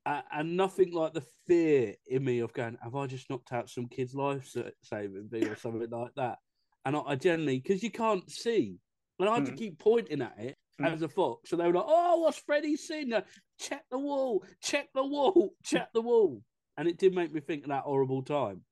Uh, 0.05 0.21
and 0.33 0.57
nothing 0.57 0.91
like 0.91 1.13
the 1.13 1.23
fear 1.45 1.93
in 2.07 2.23
me 2.23 2.39
of 2.39 2.51
going, 2.53 2.75
have 2.81 2.95
I 2.95 3.05
just 3.05 3.29
knocked 3.29 3.53
out 3.53 3.69
some 3.69 3.87
kid's 3.87 4.15
life 4.15 4.51
saving 4.81 5.29
thing 5.29 5.47
or 5.47 5.55
something 5.55 5.89
like 5.89 6.15
that? 6.15 6.39
And 6.85 6.95
I, 6.95 7.01
I 7.01 7.15
generally, 7.15 7.59
because 7.59 7.83
you 7.83 7.91
can't 7.91 8.27
see, 8.29 8.79
and 9.19 9.29
I 9.29 9.35
had 9.35 9.45
to 9.45 9.51
Mm. 9.51 9.57
keep 9.57 9.77
pointing 9.79 10.21
at 10.23 10.39
it 10.39 10.57
Mm. 10.79 10.91
as 10.91 11.03
a 11.03 11.07
fox. 11.07 11.51
So 11.51 11.55
they 11.55 11.67
were 11.67 11.73
like, 11.73 11.85
oh, 11.87 12.21
what's 12.21 12.39
Freddie 12.39 12.77
seen? 12.77 13.13
Check 13.59 13.83
the 13.91 13.99
wall, 13.99 14.43
check 14.63 14.89
the 14.95 15.05
wall, 15.05 15.53
check 15.63 15.89
the 15.93 16.01
wall. 16.01 16.41
And 16.77 16.87
it 16.87 16.97
did 16.97 17.13
make 17.13 17.31
me 17.31 17.39
think 17.39 17.63
of 17.63 17.69
that 17.69 17.83
horrible 17.83 18.23
time. 18.23 18.63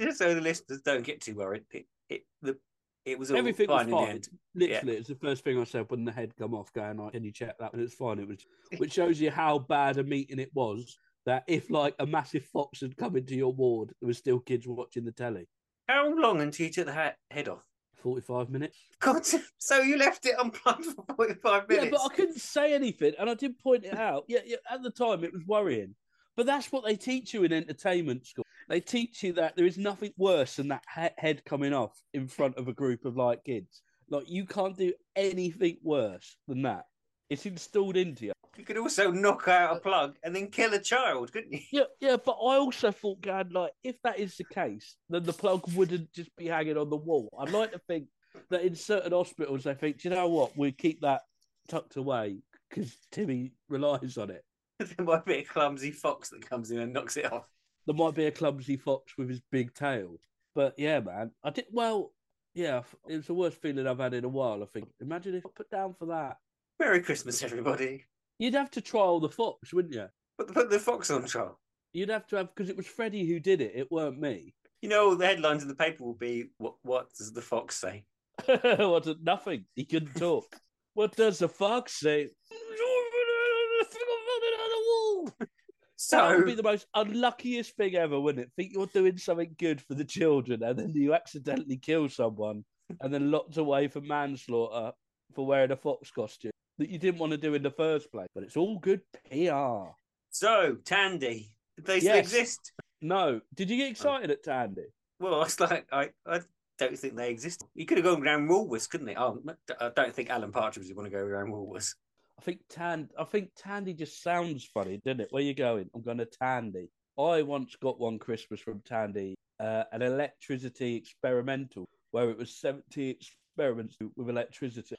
Just 0.00 0.18
so 0.18 0.34
the 0.34 0.40
listeners 0.40 0.80
don't 0.82 1.04
get 1.04 1.20
too 1.20 1.34
worried, 1.34 1.64
it 1.70 1.86
it, 2.08 2.22
the, 2.40 2.58
it 3.04 3.18
was 3.18 3.30
all 3.30 3.36
Everything 3.36 3.68
was 3.68 3.82
fine 3.82 3.88
in 3.88 3.90
the 3.90 3.96
fine. 3.96 4.22
Literally, 4.54 4.96
it's 4.96 5.08
the 5.08 5.14
first 5.14 5.44
thing 5.44 5.60
I 5.60 5.64
said 5.64 5.86
when 5.88 6.04
the 6.04 6.12
head 6.12 6.34
come 6.36 6.54
off, 6.54 6.72
going 6.72 6.96
like, 6.98 7.12
"Can 7.12 7.24
you 7.24 7.32
check 7.32 7.58
that?" 7.58 7.72
And 7.72 7.82
it's 7.82 7.94
fine. 7.94 8.18
It 8.18 8.28
was, 8.28 8.38
which 8.78 8.92
shows 8.92 9.20
you 9.20 9.30
how 9.30 9.58
bad 9.58 9.98
a 9.98 10.04
meeting 10.04 10.38
it 10.38 10.50
was. 10.54 10.98
That 11.26 11.44
if 11.46 11.70
like 11.70 11.94
a 11.98 12.06
massive 12.06 12.44
fox 12.44 12.80
had 12.80 12.96
come 12.96 13.16
into 13.16 13.34
your 13.34 13.52
ward, 13.52 13.94
there 14.00 14.06
was 14.06 14.18
still 14.18 14.40
kids 14.40 14.66
watching 14.66 15.04
the 15.04 15.12
telly. 15.12 15.48
How 15.88 16.14
long 16.14 16.40
until 16.40 16.66
you 16.66 16.72
took 16.72 16.86
the 16.86 16.92
ha- 16.92 17.14
head 17.30 17.48
off? 17.48 17.64
Forty-five 17.94 18.50
minutes. 18.50 18.78
God, 19.00 19.22
so 19.58 19.80
you 19.80 19.96
left 19.96 20.26
it 20.26 20.38
unplugged 20.38 20.84
for 20.84 21.04
forty-five 21.16 21.68
minutes? 21.68 21.86
Yeah, 21.86 21.90
but 21.90 22.04
I 22.04 22.14
couldn't 22.14 22.40
say 22.40 22.74
anything, 22.74 23.14
and 23.18 23.28
I 23.28 23.34
did 23.34 23.58
point 23.58 23.84
it 23.84 23.96
out. 23.96 24.24
Yeah, 24.28 24.40
yeah. 24.44 24.56
At 24.70 24.82
the 24.82 24.90
time, 24.90 25.24
it 25.24 25.32
was 25.32 25.42
worrying. 25.46 25.94
But 26.36 26.46
that's 26.46 26.72
what 26.72 26.84
they 26.84 26.96
teach 26.96 27.32
you 27.32 27.44
in 27.44 27.52
entertainment 27.52 28.26
school. 28.26 28.44
They 28.68 28.80
teach 28.80 29.22
you 29.22 29.32
that 29.34 29.56
there 29.56 29.66
is 29.66 29.78
nothing 29.78 30.12
worse 30.16 30.56
than 30.56 30.68
that 30.68 30.84
head 30.86 31.44
coming 31.44 31.72
off 31.72 32.00
in 32.12 32.28
front 32.28 32.56
of 32.56 32.68
a 32.68 32.72
group 32.72 33.04
of 33.04 33.16
like 33.16 33.44
kids. 33.44 33.82
Like 34.10 34.28
you 34.28 34.44
can't 34.44 34.76
do 34.76 34.92
anything 35.16 35.78
worse 35.82 36.36
than 36.46 36.62
that. 36.62 36.84
It's 37.30 37.46
installed 37.46 37.96
into 37.96 38.26
you. 38.26 38.32
You 38.56 38.64
could 38.64 38.76
also 38.78 39.10
knock 39.10 39.48
out 39.48 39.76
a 39.76 39.80
plug 39.80 40.16
and 40.22 40.36
then 40.36 40.48
kill 40.48 40.72
a 40.74 40.78
child, 40.78 41.32
couldn't 41.32 41.52
you? 41.52 41.60
Yeah, 41.72 41.84
yeah. 42.00 42.16
But 42.16 42.32
I 42.32 42.56
also 42.56 42.92
thought, 42.92 43.20
God, 43.20 43.52
like 43.52 43.72
if 43.82 43.96
that 44.02 44.18
is 44.18 44.36
the 44.36 44.44
case, 44.44 44.96
then 45.08 45.24
the 45.24 45.32
plug 45.32 45.62
wouldn't 45.74 46.12
just 46.12 46.34
be 46.36 46.46
hanging 46.46 46.76
on 46.76 46.90
the 46.90 46.96
wall. 46.96 47.28
I'd 47.38 47.50
like 47.50 47.72
to 47.72 47.78
think 47.78 48.06
that 48.50 48.62
in 48.62 48.74
certain 48.76 49.12
hospitals 49.12 49.64
they 49.64 49.74
think, 49.74 50.00
"Do 50.00 50.08
you 50.08 50.14
know 50.14 50.28
what, 50.28 50.56
we 50.56 50.70
keep 50.70 51.00
that 51.00 51.22
tucked 51.68 51.96
away 51.96 52.38
because 52.74 52.96
Timmy 53.10 53.52
relies 53.68 54.18
on 54.18 54.30
it. 54.30 54.44
there 54.78 55.06
might 55.06 55.24
be 55.24 55.34
a 55.34 55.44
clumsy 55.44 55.90
fox 55.90 56.30
that 56.30 56.48
comes 56.48 56.70
in 56.70 56.80
and 56.80 56.92
knocks 56.92 57.16
it 57.16 57.32
off. 57.32 57.48
There 57.86 57.96
might 57.96 58.14
be 58.14 58.26
a 58.26 58.30
clumsy 58.30 58.76
fox 58.76 59.16
with 59.18 59.28
his 59.28 59.40
big 59.50 59.74
tail. 59.74 60.16
But 60.54 60.74
yeah, 60.78 61.00
man, 61.00 61.32
I 61.42 61.50
did 61.50 61.66
well. 61.72 62.12
Yeah, 62.54 62.82
it 63.08 63.16
was 63.16 63.26
the 63.26 63.34
worst 63.34 63.60
feeling 63.60 63.86
I've 63.86 63.98
had 63.98 64.14
in 64.14 64.24
a 64.24 64.28
while. 64.28 64.62
I 64.62 64.66
think. 64.66 64.88
Imagine 65.00 65.34
if 65.34 65.46
I 65.46 65.50
put 65.54 65.70
down 65.70 65.94
for 65.98 66.06
that. 66.06 66.38
Merry 66.78 67.02
Christmas, 67.02 67.42
everybody. 67.42 68.04
You'd 68.38 68.54
have 68.54 68.70
to 68.72 68.80
trial 68.80 69.20
the 69.20 69.28
fox, 69.28 69.72
wouldn't 69.72 69.94
you? 69.94 70.06
Put 70.38 70.48
the, 70.48 70.54
put 70.54 70.70
the 70.70 70.78
fox 70.78 71.10
on 71.10 71.24
trial. 71.24 71.58
You'd 71.92 72.08
have 72.08 72.26
to 72.28 72.36
have 72.36 72.54
because 72.54 72.68
it 72.68 72.76
was 72.76 72.86
Freddie 72.86 73.26
who 73.26 73.40
did 73.40 73.60
it. 73.60 73.72
It 73.74 73.90
weren't 73.90 74.20
me. 74.20 74.54
You 74.82 74.88
know, 74.88 75.14
the 75.14 75.26
headlines 75.26 75.62
in 75.62 75.68
the 75.68 75.74
paper 75.74 76.04
will 76.04 76.14
be, 76.14 76.50
"What, 76.58 76.74
what 76.82 77.08
does 77.16 77.32
the 77.32 77.42
fox 77.42 77.76
say?" 77.76 78.04
what? 78.46 79.06
Nothing. 79.22 79.64
He 79.74 79.84
couldn't 79.84 80.14
talk. 80.14 80.56
what 80.94 81.16
does 81.16 81.38
the 81.38 81.48
fox 81.48 82.00
say? 82.00 82.30
So 86.06 86.18
that 86.18 86.36
would 86.36 86.46
be 86.46 86.54
the 86.54 86.62
most 86.62 86.86
unluckiest 86.94 87.76
thing 87.76 87.94
ever, 87.94 88.20
wouldn't 88.20 88.44
it? 88.44 88.52
Think 88.56 88.72
you're 88.74 88.86
doing 88.86 89.16
something 89.16 89.54
good 89.58 89.80
for 89.80 89.94
the 89.94 90.04
children, 90.04 90.62
and 90.62 90.78
then 90.78 90.92
you 90.94 91.14
accidentally 91.14 91.78
kill 91.78 92.10
someone, 92.10 92.64
and 93.00 93.12
then 93.12 93.30
locked 93.30 93.56
away 93.56 93.88
for 93.88 94.02
manslaughter 94.02 94.92
for 95.34 95.46
wearing 95.46 95.70
a 95.70 95.76
fox 95.76 96.10
costume 96.10 96.50
that 96.78 96.90
you 96.90 96.98
didn't 96.98 97.20
want 97.20 97.32
to 97.32 97.38
do 97.38 97.54
in 97.54 97.62
the 97.62 97.70
first 97.70 98.12
place. 98.12 98.28
But 98.34 98.44
it's 98.44 98.56
all 98.56 98.78
good 98.78 99.00
PR. 99.30 99.92
So, 100.30 100.76
Tandy, 100.84 101.52
did 101.76 101.86
they 101.86 102.00
still 102.00 102.16
Yes. 102.16 102.26
exist? 102.26 102.72
No, 103.00 103.40
did 103.54 103.70
you 103.70 103.78
get 103.78 103.86
oh. 103.86 103.90
excited 103.90 104.30
at 104.30 104.42
Tandy? 104.42 104.86
Well, 105.20 105.42
it's 105.42 105.58
like 105.58 105.86
I, 105.90 106.10
I 106.26 106.40
don't 106.78 106.98
think 106.98 107.16
they 107.16 107.30
exist. 107.30 107.64
You 107.74 107.86
could 107.86 107.96
have 107.96 108.04
gone 108.04 108.22
around 108.22 108.48
Woolworths, 108.48 108.90
couldn't 108.90 109.06
they? 109.06 109.16
Oh, 109.16 109.42
I 109.80 109.88
don't 109.88 110.14
think 110.14 110.28
Alan 110.28 110.52
Partridge 110.52 110.86
would 110.88 110.96
want 110.96 111.06
to 111.06 111.16
go 111.16 111.22
around 111.22 111.50
Woolworths. 111.50 111.94
I 112.38 112.42
think 112.42 112.60
Tan. 112.68 113.08
I 113.18 113.24
think 113.24 113.50
Tandy 113.56 113.94
just 113.94 114.22
sounds 114.22 114.64
funny, 114.64 115.00
doesn't 115.04 115.20
it? 115.20 115.28
Where 115.30 115.42
you 115.42 115.54
going? 115.54 115.88
I'm 115.94 116.02
going 116.02 116.18
to 116.18 116.26
Tandy. 116.26 116.90
I 117.18 117.42
once 117.42 117.76
got 117.76 118.00
one 118.00 118.18
Christmas 118.18 118.60
from 118.60 118.80
Tandy, 118.84 119.34
uh, 119.60 119.84
an 119.92 120.02
electricity 120.02 120.96
experimental, 120.96 121.86
where 122.10 122.30
it 122.30 122.36
was 122.36 122.56
70 122.56 123.10
experiments 123.10 123.96
with 124.16 124.28
electricity. 124.28 124.96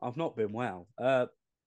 I've 0.00 0.16
not 0.16 0.36
been 0.36 0.52
well. 0.52 0.88
Uh, 1.00 1.26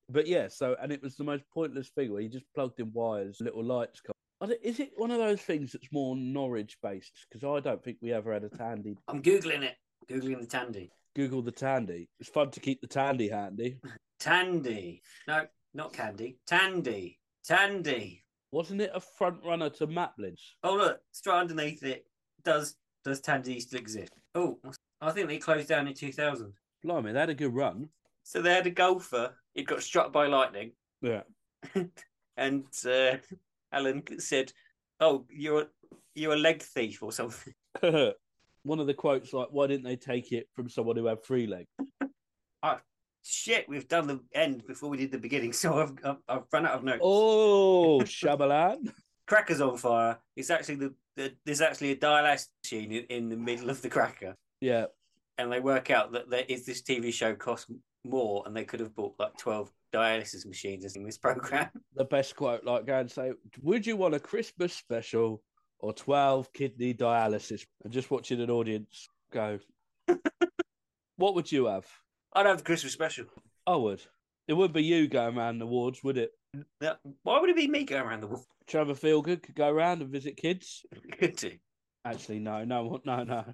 but 0.10 0.28
yeah, 0.28 0.50
so 0.50 0.76
and 0.82 0.92
it 0.92 1.02
was 1.02 1.16
the 1.16 1.24
most 1.24 1.44
pointless 1.54 1.90
thing 1.90 2.12
where 2.12 2.22
you 2.22 2.30
just 2.30 2.46
plugged 2.54 2.80
in 2.80 2.92
wires, 2.94 3.38
little 3.40 3.64
lights 3.64 4.02
come. 4.02 4.14
Is 4.62 4.80
it 4.80 4.92
one 4.98 5.12
of 5.12 5.18
those 5.18 5.42
things 5.42 5.72
that's 5.72 5.92
more 5.92 6.16
Norwich 6.16 6.78
based? 6.84 7.26
Because 7.30 7.44
I 7.44 7.62
don't 7.62 7.84
think 7.84 7.98
we 8.02 8.12
ever 8.12 8.34
had 8.34 8.44
a 8.44 8.50
Tandy. 8.50 8.98
I'm 9.08 9.22
googling 9.24 9.64
it. 9.64 9.76
Googling 10.10 10.42
the 10.42 10.46
Tandy. 10.46 10.92
Google 11.16 11.42
the 11.42 11.52
Tandy. 11.52 12.10
It's 12.20 12.30
fun 12.30 12.52
to 12.52 12.60
keep 12.60 12.82
the 12.82 12.88
Tandy 12.88 13.30
handy. 13.30 13.78
Tandy. 14.26 15.04
No, 15.28 15.46
not 15.76 15.94
Candy. 15.94 16.40
Tandy. 16.48 17.20
Tandy. 17.44 18.24
Wasn't 18.52 18.82
it 18.82 18.90
a 18.92 19.00
front 19.00 19.38
runner 19.46 19.70
to 19.70 19.86
Maplin's? 19.86 20.56
Oh 20.64 20.76
look, 20.76 21.00
straight 21.12 21.36
underneath 21.42 21.84
it. 21.84 22.08
Does 22.44 22.76
does 23.04 23.22
Tandy 23.22 23.60
still 23.60 23.80
exist? 23.80 24.12
Oh, 24.34 24.58
I 25.00 25.12
think 25.12 25.28
they 25.28 25.38
closed 25.38 25.68
down 25.68 25.88
in 25.88 25.94
2000. 25.94 26.52
Blimey, 26.84 27.12
they 27.12 27.20
had 27.20 27.30
a 27.30 27.36
good 27.36 27.54
run. 27.54 27.90
So 28.24 28.42
they 28.42 28.52
had 28.52 28.66
a 28.66 28.72
golfer. 28.72 29.36
He 29.54 29.62
got 29.64 29.84
struck 29.84 30.12
by 30.12 30.26
lightning, 30.26 30.72
Yeah. 31.04 31.22
and 32.38 32.66
uh, 32.84 33.18
Alan 33.72 34.02
said, 34.18 34.52
"Oh, 35.00 35.28
you're 35.30 35.68
you're 36.16 36.34
a 36.34 36.38
leg 36.38 36.64
thief 36.64 37.04
or 37.04 37.12
something." 37.12 37.54
One 38.64 38.80
of 38.80 38.88
the 38.88 38.96
quotes 38.96 39.34
like, 39.34 39.50
"Why 39.52 39.68
didn't 39.68 39.86
they 39.86 39.98
take 39.98 40.32
it 40.32 40.48
from 40.56 40.68
someone 40.68 40.98
who 40.98 41.06
had 41.06 41.24
three 41.24 41.46
legs?" 41.46 41.70
Shit, 43.28 43.68
we've 43.68 43.88
done 43.88 44.06
the 44.06 44.20
end 44.36 44.68
before 44.68 44.90
we 44.90 44.98
did 44.98 45.12
the 45.12 45.18
beginning, 45.18 45.52
so 45.62 45.80
I've 45.82 45.94
I've, 46.06 46.18
I've 46.30 46.44
run 46.54 46.66
out 46.68 46.74
of 46.74 46.84
notes. 46.84 47.00
Oh, 47.02 48.00
Shyamalan. 48.04 48.94
cracker's 49.28 49.62
on 49.62 49.78
fire. 49.78 50.20
It's 50.36 50.50
actually 50.52 50.76
the, 50.76 50.94
the 51.16 51.34
there's 51.46 51.62
actually 51.62 51.92
a 51.92 51.96
dialysis 51.96 52.50
machine 52.64 52.92
in, 52.92 53.04
in 53.10 53.30
the 53.30 53.38
middle 53.38 53.70
of 53.70 53.82
the 53.82 53.90
cracker, 53.90 54.36
Yeah, 54.62 54.86
and 55.40 55.52
they 55.52 55.60
work 55.60 55.90
out 55.90 56.12
that 56.14 56.30
there 56.30 56.46
is 56.48 56.66
this 56.66 56.84
TV 56.84 57.12
show 57.12 57.34
costs 57.36 57.70
more, 58.04 58.44
and 58.46 58.56
they 58.56 58.64
could 58.64 58.80
have 58.80 58.94
bought 58.96 59.16
like 59.18 59.36
twelve 59.38 59.72
dialysis 59.92 60.46
machines 60.46 60.96
in 60.96 61.04
this 61.04 61.18
program. 61.28 61.70
the 61.96 62.06
best 62.06 62.36
quote. 62.36 62.64
Like, 62.64 62.86
go 62.86 63.00
and 63.00 63.10
say, 63.10 63.32
"Would 63.64 63.88
you 63.88 63.98
want 63.98 64.14
a 64.14 64.20
Christmas 64.20 64.74
special 64.74 65.42
or 65.80 65.94
twelve 65.94 66.54
kidney 66.54 66.94
dialysis?" 66.94 67.66
And 67.84 67.92
just 67.92 68.12
watching 68.12 68.40
an 68.42 68.52
audience 68.52 69.08
go, 69.34 69.58
"What 71.18 71.34
would 71.34 71.52
you 71.52 71.66
have?" 71.66 71.88
I'd 72.36 72.46
have 72.46 72.58
the 72.58 72.64
Christmas 72.64 72.94
special. 72.94 73.26
I 73.66 73.76
would. 73.76 74.02
It 74.48 74.54
wouldn't 74.54 74.74
be 74.76 74.84
you 74.84 75.08
going 75.08 75.38
around 75.38 75.58
the 75.60 75.66
wards, 75.66 76.04
would 76.04 76.18
it? 76.18 76.32
Now, 76.82 76.98
Why 77.24 77.40
would 77.40 77.50
it 77.50 77.56
be 77.56 77.68
me 77.68 77.84
going 77.84 78.04
around 78.04 78.22
the 78.22 78.28
world? 78.28 78.46
Trevor 78.68 78.94
Feelgood 78.94 79.42
could 79.44 79.56
go 79.56 79.70
around 79.70 80.02
and 80.02 80.12
visit 80.12 80.38
kids. 80.38 80.86
Could 81.20 81.36
do. 81.36 81.52
Actually, 82.04 82.40
no, 82.40 82.64
no, 82.64 83.00
no, 83.06 83.24
no. 83.24 83.46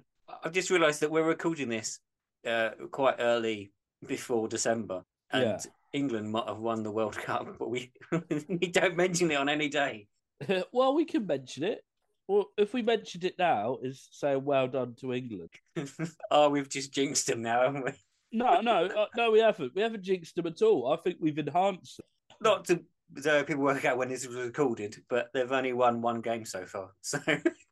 I've 0.42 0.52
just 0.52 0.70
realised 0.70 1.00
that 1.00 1.10
we're 1.10 1.22
recording 1.22 1.68
this 1.68 2.00
uh, 2.46 2.70
quite 2.90 3.16
early 3.18 3.72
before 4.06 4.48
December, 4.48 5.02
and 5.30 5.42
Yeah. 5.42 5.58
England 5.92 6.30
might 6.30 6.48
have 6.48 6.58
won 6.58 6.82
the 6.82 6.90
World 6.90 7.16
Cup, 7.26 7.58
but 7.58 7.68
we 7.70 7.92
we 8.48 8.68
don't 8.68 8.96
mention 8.96 9.30
it 9.30 9.34
on 9.36 9.48
any 9.48 9.68
day. 9.68 10.06
well, 10.72 10.94
we 10.94 11.04
can 11.04 11.26
mention 11.26 11.64
it. 11.64 11.84
Well, 12.28 12.46
if 12.56 12.72
we 12.72 12.82
mentioned 12.82 13.24
it 13.24 13.34
now, 13.38 13.78
is 13.82 14.08
saying 14.12 14.44
well 14.44 14.68
done 14.68 14.94
to 15.00 15.12
England. 15.12 15.50
oh, 16.30 16.48
we've 16.48 16.68
just 16.68 16.92
jinxed 16.92 17.26
them 17.26 17.42
now, 17.42 17.62
haven't 17.62 17.84
we? 17.84 17.92
No, 18.32 18.60
no, 18.60 18.86
uh, 18.86 19.06
no, 19.16 19.30
we 19.30 19.40
haven't. 19.40 19.74
We 19.74 19.82
haven't 19.82 20.02
jinxed 20.02 20.36
them 20.36 20.46
at 20.46 20.62
all. 20.62 20.92
I 20.92 20.96
think 20.96 21.16
we've 21.20 21.38
enhanced 21.38 21.98
them. 21.98 22.06
Not 22.40 22.64
to 22.66 22.82
so 23.20 23.44
people 23.44 23.62
work 23.62 23.84
out 23.84 23.98
when 23.98 24.08
this 24.08 24.26
was 24.26 24.36
recorded, 24.36 24.96
but 25.08 25.28
they've 25.34 25.50
only 25.52 25.72
won 25.72 26.00
one 26.00 26.20
game 26.20 26.44
so 26.44 26.64
far. 26.64 26.90
So 27.02 27.18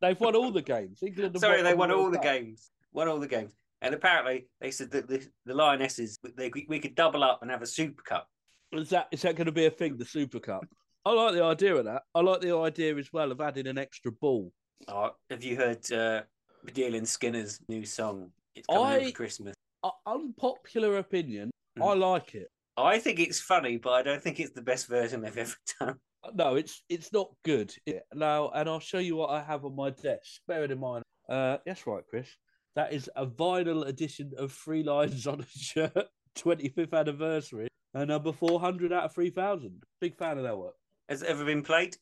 They've 0.01 0.19
won 0.19 0.35
all 0.35 0.51
the 0.51 0.61
games. 0.61 0.99
England. 1.01 1.39
sorry, 1.39 1.61
they 1.61 1.73
won 1.73 1.91
all 1.91 2.11
the 2.11 2.19
games. 2.19 2.71
Won 2.93 3.07
all 3.07 3.19
the 3.19 3.27
games, 3.27 3.55
and 3.81 3.93
apparently 3.93 4.47
they 4.59 4.71
said 4.71 4.91
that 4.91 5.07
the, 5.07 5.25
the 5.45 5.53
Lionesses 5.53 6.19
they, 6.35 6.51
we 6.67 6.79
could 6.79 6.95
double 6.95 7.23
up 7.23 7.41
and 7.41 7.49
have 7.49 7.61
a 7.61 7.67
Super 7.67 8.03
Cup. 8.03 8.27
Is 8.73 8.89
that 8.89 9.07
is 9.11 9.21
that 9.21 9.35
going 9.35 9.45
to 9.45 9.51
be 9.51 9.65
a 9.65 9.71
thing? 9.71 9.97
The 9.97 10.05
Super 10.05 10.39
Cup. 10.39 10.65
I 11.05 11.13
like 11.13 11.33
the 11.33 11.43
idea 11.43 11.75
of 11.75 11.85
that. 11.85 12.03
I 12.13 12.21
like 12.21 12.41
the 12.41 12.55
idea 12.55 12.95
as 12.97 13.11
well 13.11 13.31
of 13.31 13.41
adding 13.41 13.67
an 13.67 13.77
extra 13.77 14.11
ball. 14.11 14.51
Oh, 14.87 15.11
have 15.29 15.43
you 15.43 15.55
heard 15.55 15.91
uh, 15.91 16.21
Baddiel 16.65 16.95
and 16.95 17.07
Skinner's 17.07 17.59
new 17.67 17.85
song? 17.85 18.31
It's 18.53 18.67
coming 18.67 19.07
I- 19.07 19.11
Christmas. 19.11 19.55
Uh, 19.83 19.89
unpopular 20.05 20.97
opinion. 20.97 21.49
Mm. 21.77 21.89
I 21.89 21.93
like 21.95 22.35
it. 22.35 22.47
I 22.77 22.99
think 22.99 23.19
it's 23.19 23.39
funny, 23.39 23.77
but 23.77 23.91
I 23.93 24.01
don't 24.03 24.21
think 24.21 24.39
it's 24.39 24.53
the 24.53 24.61
best 24.61 24.87
version 24.87 25.21
they've 25.21 25.37
ever 25.37 25.55
done. 25.79 25.95
No, 26.35 26.53
it's 26.53 26.83
it's 26.87 27.11
not 27.11 27.31
good. 27.43 27.73
Yeah. 27.87 28.01
Now, 28.13 28.51
and 28.53 28.69
I'll 28.69 28.79
show 28.79 28.99
you 28.99 29.15
what 29.15 29.31
I 29.31 29.41
have 29.41 29.65
on 29.65 29.75
my 29.75 29.89
desk. 29.89 30.41
Bear 30.47 30.63
it 30.63 30.69
in 30.69 30.79
mind. 30.79 31.03
Uh, 31.27 31.57
that's 31.65 31.87
right, 31.87 32.03
Chris. 32.07 32.29
That 32.75 32.93
is 32.93 33.09
a 33.15 33.25
vinyl 33.25 33.87
edition 33.87 34.31
of 34.37 34.51
Three 34.51 34.83
Lions 34.83 35.25
on 35.25 35.41
a 35.41 35.45
Shirt, 35.47 36.05
25th 36.37 36.93
anniversary, 36.93 37.69
and 37.95 38.07
number 38.09 38.31
400 38.31 38.93
out 38.93 39.05
of 39.05 39.13
3,000. 39.15 39.81
Big 39.99 40.15
fan 40.15 40.37
of 40.37 40.43
that 40.43 40.55
work. 40.55 40.75
Has 41.09 41.23
it 41.23 41.29
ever 41.29 41.43
been 41.43 41.63
played? 41.63 41.97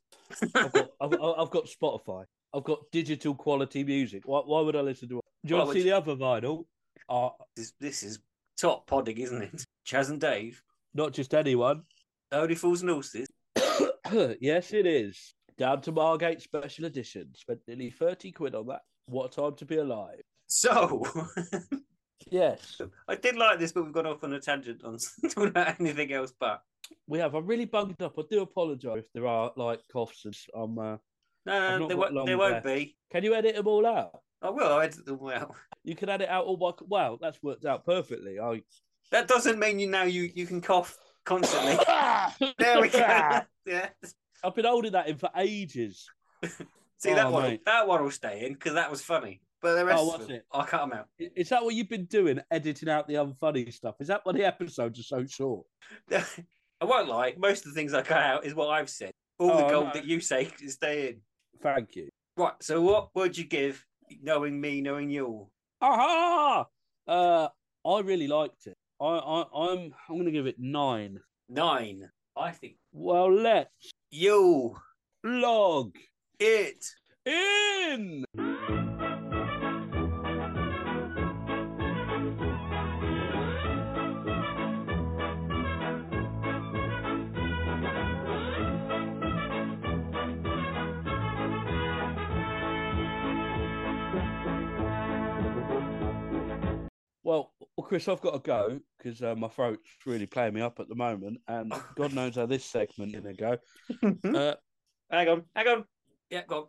I've 0.53 0.73
got, 0.73 0.89
I've, 0.99 1.13
I've 1.37 1.49
got 1.49 1.67
Spotify. 1.67 2.25
I've 2.53 2.65
got 2.65 2.79
digital 2.91 3.33
quality 3.35 3.85
music. 3.85 4.23
Why, 4.25 4.41
why 4.41 4.59
would 4.59 4.75
I 4.75 4.81
listen 4.81 5.07
to 5.09 5.19
it? 5.19 5.25
Do 5.45 5.51
you 5.51 5.55
Well, 5.55 5.65
want 5.65 5.77
to 5.77 5.81
see 5.81 5.89
the 5.89 5.95
other 5.95 6.17
vinyl? 6.17 6.65
This, 7.55 7.73
this 7.79 8.03
is 8.03 8.19
top 8.59 8.87
podding, 8.87 9.17
isn't 9.17 9.41
it? 9.41 9.65
Chas 9.85 10.09
and 10.09 10.21
Dave, 10.21 10.61
not 10.93 11.13
just 11.13 11.33
anyone. 11.33 11.83
Only 12.31 12.55
Fools 12.55 12.81
and 12.81 12.91
Horses. 12.91 13.27
yes, 14.39 14.73
it 14.73 14.85
is. 14.85 15.33
Down 15.57 15.81
to 15.81 15.91
Margate 15.91 16.41
Special 16.41 16.85
Edition. 16.85 17.29
Spent 17.35 17.59
nearly 17.67 17.89
30 17.89 18.31
quid 18.31 18.55
on 18.55 18.67
that. 18.67 18.81
What 19.07 19.35
a 19.37 19.41
time 19.41 19.55
to 19.55 19.65
be 19.65 19.77
alive. 19.77 20.21
So, 20.47 21.03
Yes, 22.29 22.79
I 23.07 23.15
did 23.15 23.35
like 23.35 23.59
this, 23.59 23.71
but 23.71 23.83
we've 23.83 23.93
gone 23.93 24.05
off 24.05 24.23
on 24.23 24.33
a 24.33 24.39
tangent 24.39 24.83
on 24.83 24.97
talking 25.29 25.49
about 25.49 25.79
anything 25.79 26.11
else. 26.13 26.33
But 26.37 26.61
we 27.07 27.19
have. 27.19 27.33
I'm 27.33 27.45
really 27.45 27.65
bunged 27.65 28.01
up. 28.01 28.15
I 28.17 28.21
do 28.29 28.41
apologise 28.41 28.99
if 28.99 29.13
there 29.13 29.27
are 29.27 29.51
like 29.55 29.81
coughs. 29.91 30.25
And, 30.25 30.35
um, 30.55 30.77
uh, 30.77 30.97
no, 31.45 31.79
no, 31.79 31.87
they, 31.87 31.95
won't, 31.95 32.25
there 32.25 32.37
won't 32.37 32.63
be. 32.63 32.95
can 33.11 33.23
you 33.23 33.33
edit 33.33 33.55
them 33.55 33.67
all 33.67 33.85
out? 33.85 34.19
I 34.41 34.49
will. 34.49 34.71
I 34.73 34.85
edit 34.85 35.05
them 35.05 35.19
out. 35.27 35.55
You 35.83 35.95
can 35.95 36.09
edit 36.09 36.29
out 36.29 36.45
all 36.45 36.57
my. 36.57 36.71
Wow, 36.87 37.17
that's 37.21 37.41
worked 37.43 37.65
out 37.65 37.85
perfectly. 37.85 38.39
I. 38.39 38.61
That 39.11 39.27
doesn't 39.27 39.57
mean 39.57 39.79
you 39.79 39.89
now 39.89 40.03
you 40.03 40.29
you 40.35 40.45
can 40.45 40.61
cough 40.61 40.95
constantly. 41.25 41.73
there 42.59 42.79
we 42.79 42.89
go. 42.89 42.99
yeah. 43.65 43.89
I've 44.43 44.53
been 44.53 44.65
holding 44.65 44.91
that 44.91 45.07
in 45.07 45.17
for 45.17 45.31
ages. 45.35 46.05
See 46.45 47.09
Oh, 47.11 47.15
that 47.15 47.31
one. 47.31 47.41
mate. 47.43 47.61
That 47.65 47.87
one 47.87 48.03
will 48.03 48.11
stay 48.11 48.45
in 48.45 48.53
because 48.53 48.75
that 48.75 48.91
was 48.91 49.01
funny. 49.01 49.41
But 49.63 49.75
the 49.77 49.85
rest 49.85 49.99
Oh, 49.99 50.13
of 50.13 50.21
them, 50.27 50.31
it? 50.37 50.45
I 50.53 50.63
cut 50.63 50.81
them 50.81 50.93
out. 50.93 51.07
Is 51.17 51.49
that 51.49 51.63
what 51.63 51.73
you've 51.73 51.89
been 51.89 52.05
doing? 52.05 52.39
Editing 52.51 52.87
out 52.87 53.07
the 53.07 53.15
unfunny 53.15 53.73
stuff? 53.73 53.95
Is 53.99 54.09
that 54.09 54.21
why 54.25 54.33
the 54.33 54.45
episodes 54.45 54.99
are 54.99 55.03
so 55.03 55.25
short? 55.25 55.65
I 56.11 56.85
won't 56.85 57.09
lie. 57.09 57.33
Most 57.35 57.65
of 57.65 57.73
the 57.73 57.79
things 57.79 57.95
I 57.95 58.03
cut 58.03 58.21
out 58.21 58.45
is 58.45 58.53
what 58.53 58.67
I've 58.69 58.91
said. 58.91 59.11
All 59.39 59.47
the 59.57 59.65
Oh, 59.65 59.69
gold 59.69 59.85
no. 59.87 59.93
that 59.93 60.05
you 60.05 60.19
say 60.21 60.51
is 60.61 60.73
stay 60.75 61.09
in. 61.09 61.21
Thank 61.63 61.95
you. 61.95 62.09
Right. 62.37 62.53
So 62.61 62.79
what 62.81 63.09
would 63.15 63.37
you 63.37 63.45
give, 63.45 63.83
knowing 64.21 64.59
me, 64.59 64.81
knowing 64.81 65.09
you? 65.09 65.47
Aha! 65.81 66.65
Uh, 67.07 67.47
I 67.85 67.99
really 68.01 68.27
liked 68.27 68.67
it. 68.67 68.75
I, 69.01 69.05
I, 69.05 69.43
I'm, 69.55 69.93
I'm 70.09 70.15
going 70.15 70.25
to 70.25 70.31
give 70.31 70.47
it 70.47 70.57
nine. 70.59 71.19
Nine. 71.47 72.09
I 72.37 72.51
think 72.51 72.75
Well, 72.91 73.31
let's 73.33 73.91
you 74.11 74.75
log 75.23 75.95
it. 76.39 76.85
in. 77.25 78.23
Chris, 97.89 98.07
I've 98.07 98.21
got 98.21 98.33
to 98.33 98.39
go 98.39 98.79
because 98.99 99.23
uh, 99.23 99.33
my 99.33 99.47
throat's 99.47 99.89
really 100.05 100.27
playing 100.27 100.53
me 100.53 100.61
up 100.61 100.79
at 100.79 100.87
the 100.89 100.93
moment, 100.95 101.39
and 101.47 101.73
God 101.97 102.13
knows 102.13 102.35
how 102.35 102.45
this 102.45 102.63
segment 102.63 103.15
is 103.15 103.21
going 103.21 103.35
to 103.35 103.41
go. 103.41 103.57
Uh, 104.37 104.53
hang 105.09 105.27
on, 105.27 105.43
hang 105.55 105.67
on. 105.67 105.85
Yeah, 106.29 106.43
go 106.47 106.57
on. 106.57 106.65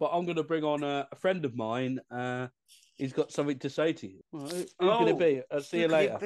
But 0.00 0.10
I'm 0.12 0.24
going 0.24 0.36
to 0.36 0.42
bring 0.42 0.64
on 0.64 0.82
a, 0.82 1.06
a 1.12 1.14
friend 1.14 1.44
of 1.44 1.54
mine. 1.54 2.00
Uh, 2.10 2.48
he's 2.96 3.12
got 3.12 3.30
something 3.30 3.56
to 3.60 3.70
say 3.70 3.92
to 3.92 4.08
you. 4.10 4.18
Well, 4.32 4.48
who- 4.48 4.56
who's 4.56 4.68
going 4.78 5.06
to 5.06 5.12
Oh, 5.12 5.16
be? 5.16 5.42
I'll 5.52 5.60
see 5.60 5.82
you 5.82 5.86
later. 5.88 6.18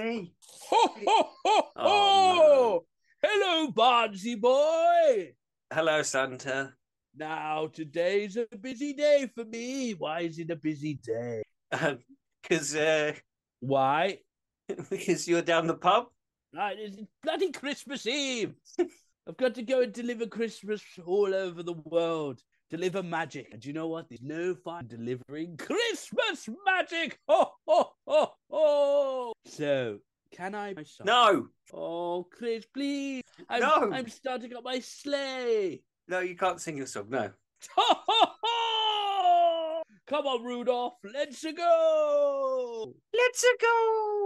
Ho, 0.71 0.89
ho, 0.95 0.97
ho, 1.07 1.31
ho! 1.45 1.71
Oh, 1.77 2.85
Hello, 3.23 3.71
Bardsy 3.71 4.41
boy. 4.41 5.35
Hello, 5.71 6.01
Santa. 6.03 6.73
Now, 7.15 7.67
today's 7.67 8.39
a 8.39 8.47
busy 8.57 8.95
day 8.95 9.31
for 9.35 9.45
me. 9.45 9.93
Why 9.93 10.21
is 10.21 10.39
it 10.39 10.51
a 10.51 10.57
busy 10.57 10.95
day? 11.05 11.43
Because 12.43 12.75
uh, 12.75 13.13
Why? 13.61 14.21
because 14.91 15.27
you're 15.29 15.43
down 15.43 15.67
the 15.67 15.75
pub. 15.75 16.07
Right, 16.55 16.77
it's 16.79 16.97
bloody 17.23 17.53
Christmas 17.53 18.07
Eve. 18.07 18.55
I've 19.29 19.37
got 19.37 19.55
to 19.57 19.63
go 19.63 19.83
and 19.83 19.93
deliver 19.93 20.27
Christmas 20.27 20.83
all 21.05 21.35
over 21.35 21.63
the 21.63 21.75
world. 21.85 22.41
Deliver 22.71 23.03
magic. 23.03 23.49
And 23.53 23.65
you 23.65 23.73
know 23.73 23.89
what? 23.89 24.09
There's 24.09 24.23
no 24.23 24.55
fun 24.55 24.87
delivering 24.87 25.57
Christmas 25.57 26.49
magic. 26.67 27.19
Ho, 27.29 27.51
ho, 27.67 27.91
ho, 28.07 28.33
ho. 28.51 29.33
So, 29.47 29.99
can 30.33 30.55
I? 30.55 30.75
No, 31.05 31.49
Oh, 31.73 32.27
Chris, 32.31 32.65
please. 32.73 33.23
I'm, 33.49 33.61
No. 33.61 33.91
I'm 33.93 34.09
starting 34.09 34.55
up 34.55 34.65
my 34.65 34.81
sleigh. 34.81 35.83
no, 36.09 36.21
you 36.21 36.37
can't 36.37 36.61
sing 36.61 36.77
your 36.77 36.87
song. 36.87 37.07
No. 37.11 37.31
Ho, 37.77 37.95
ho, 38.07 38.27
ho. 38.43 39.83
Come 40.07 40.27
on, 40.27 40.43
Rudolph. 40.45 40.95
Let's 41.05 41.45
go. 41.45 42.95
Let's 43.15 43.45
go. 43.61 44.18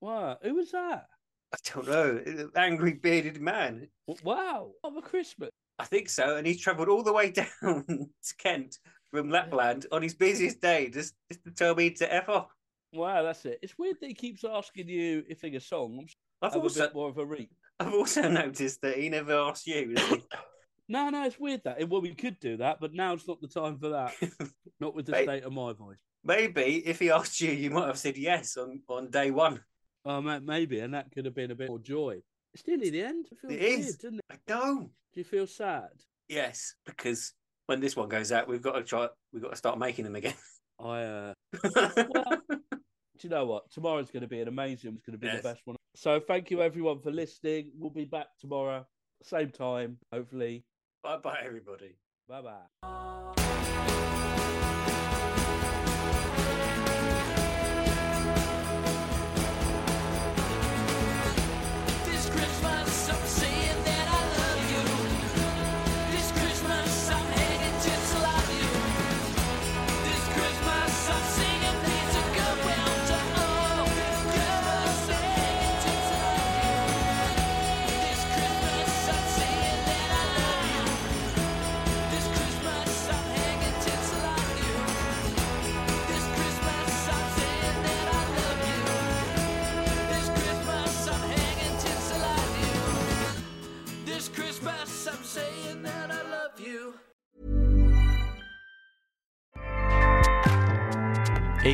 What? 0.00 0.40
Who 0.42 0.54
was 0.54 0.72
that? 0.72 1.06
I 1.52 1.56
don't 1.72 1.88
know. 1.88 2.50
Angry 2.56 2.94
bearded 2.94 3.40
man. 3.40 3.88
Wow. 4.22 4.72
A 4.84 5.02
Christmas. 5.02 5.50
I 5.78 5.84
think 5.84 6.08
so. 6.08 6.36
And 6.36 6.46
he's 6.46 6.60
travelled 6.60 6.88
all 6.88 7.02
the 7.02 7.12
way 7.12 7.30
down 7.62 7.84
to 7.86 8.34
Kent 8.38 8.78
from 9.10 9.30
Lapland 9.30 9.86
on 9.92 10.02
his 10.02 10.14
busiest 10.14 10.60
day 10.60 10.88
just, 10.88 11.14
just 11.30 11.44
to 11.44 11.50
tell 11.50 11.74
me 11.74 11.90
to 11.90 12.12
F 12.12 12.28
off. 12.28 12.48
Wow, 12.92 13.22
that's 13.22 13.44
it. 13.44 13.58
It's 13.62 13.78
weird 13.78 13.96
that 14.00 14.06
he 14.06 14.14
keeps 14.14 14.44
asking 14.44 14.88
you 14.88 15.24
if 15.28 15.40
they 15.40 15.52
a 15.54 15.60
song. 15.60 15.98
I'm 15.98 16.06
sure 16.06 16.16
I've 16.42 16.56
also, 16.56 16.90
more 16.94 17.08
of 17.08 17.18
a 17.18 17.26
reach. 17.26 17.50
I've 17.80 17.94
also 17.94 18.28
noticed 18.28 18.82
that 18.82 18.98
he 18.98 19.08
never 19.08 19.34
asks 19.34 19.66
you. 19.66 19.94
No, 20.88 21.08
no, 21.08 21.24
it's 21.24 21.38
weird 21.38 21.62
that. 21.64 21.88
Well, 21.88 22.02
we 22.02 22.14
could 22.14 22.38
do 22.40 22.58
that, 22.58 22.78
but 22.80 22.92
now 22.92 23.14
it's 23.14 23.26
not 23.26 23.40
the 23.40 23.48
time 23.48 23.78
for 23.78 23.90
that. 23.90 24.12
not 24.80 24.94
with 24.94 25.06
the 25.06 25.12
Mate. 25.12 25.24
state 25.24 25.44
of 25.44 25.52
my 25.52 25.72
voice. 25.72 25.98
Maybe 26.24 26.82
if 26.86 26.98
he 26.98 27.10
asked 27.10 27.40
you, 27.40 27.50
you 27.52 27.70
might 27.70 27.86
have 27.86 27.98
said 27.98 28.16
yes 28.18 28.56
on, 28.56 28.80
on 28.88 29.10
day 29.10 29.30
one. 29.30 29.60
Oh, 30.04 30.20
ma- 30.20 30.40
maybe, 30.40 30.80
and 30.80 30.92
that 30.94 31.10
could 31.12 31.24
have 31.24 31.34
been 31.34 31.50
a 31.50 31.54
bit 31.54 31.68
more 31.68 31.78
joy. 31.78 32.20
It's 32.52 32.66
nearly 32.66 32.90
the 32.90 33.02
end. 33.02 33.26
It 33.32 33.38
feels 33.40 33.52
It 33.52 33.60
weird, 33.60 33.80
is. 33.80 33.96
doesn't 33.96 34.18
it? 34.18 34.24
I 34.30 34.36
know. 34.52 34.90
Do 35.12 35.20
you 35.20 35.24
feel 35.24 35.46
sad? 35.46 35.88
Yes, 36.28 36.74
because 36.84 37.32
when 37.66 37.80
this 37.80 37.96
one 37.96 38.08
goes 38.08 38.30
out, 38.32 38.46
we've 38.48 38.62
got 38.62 38.72
to 38.72 38.82
try. 38.84 39.08
We've 39.32 39.42
got 39.42 39.50
to 39.50 39.56
start 39.56 39.78
making 39.78 40.04
them 40.04 40.16
again. 40.16 40.34
I, 40.78 41.02
uh, 41.02 41.34
well, 41.74 42.40
do 42.48 42.58
you 43.20 43.30
know 43.30 43.46
what? 43.46 43.70
Tomorrow's 43.70 44.10
going 44.10 44.22
to 44.22 44.28
be 44.28 44.40
an 44.40 44.48
amazing. 44.48 44.94
It's 44.96 45.04
going 45.04 45.12
to 45.12 45.18
be 45.18 45.26
Yes. 45.28 45.42
the 45.42 45.48
best 45.48 45.60
one. 45.64 45.76
So, 45.96 46.20
thank 46.20 46.50
you 46.50 46.62
everyone 46.62 47.00
for 47.00 47.10
listening. 47.12 47.70
We'll 47.78 47.90
be 47.90 48.04
back 48.04 48.26
tomorrow, 48.40 48.86
same 49.22 49.50
time, 49.50 49.98
hopefully. 50.12 50.64
Bye 51.04 51.18
bye, 51.18 51.38
everybody. 51.44 51.94
Bye 52.26 52.40
bye. 52.40 53.34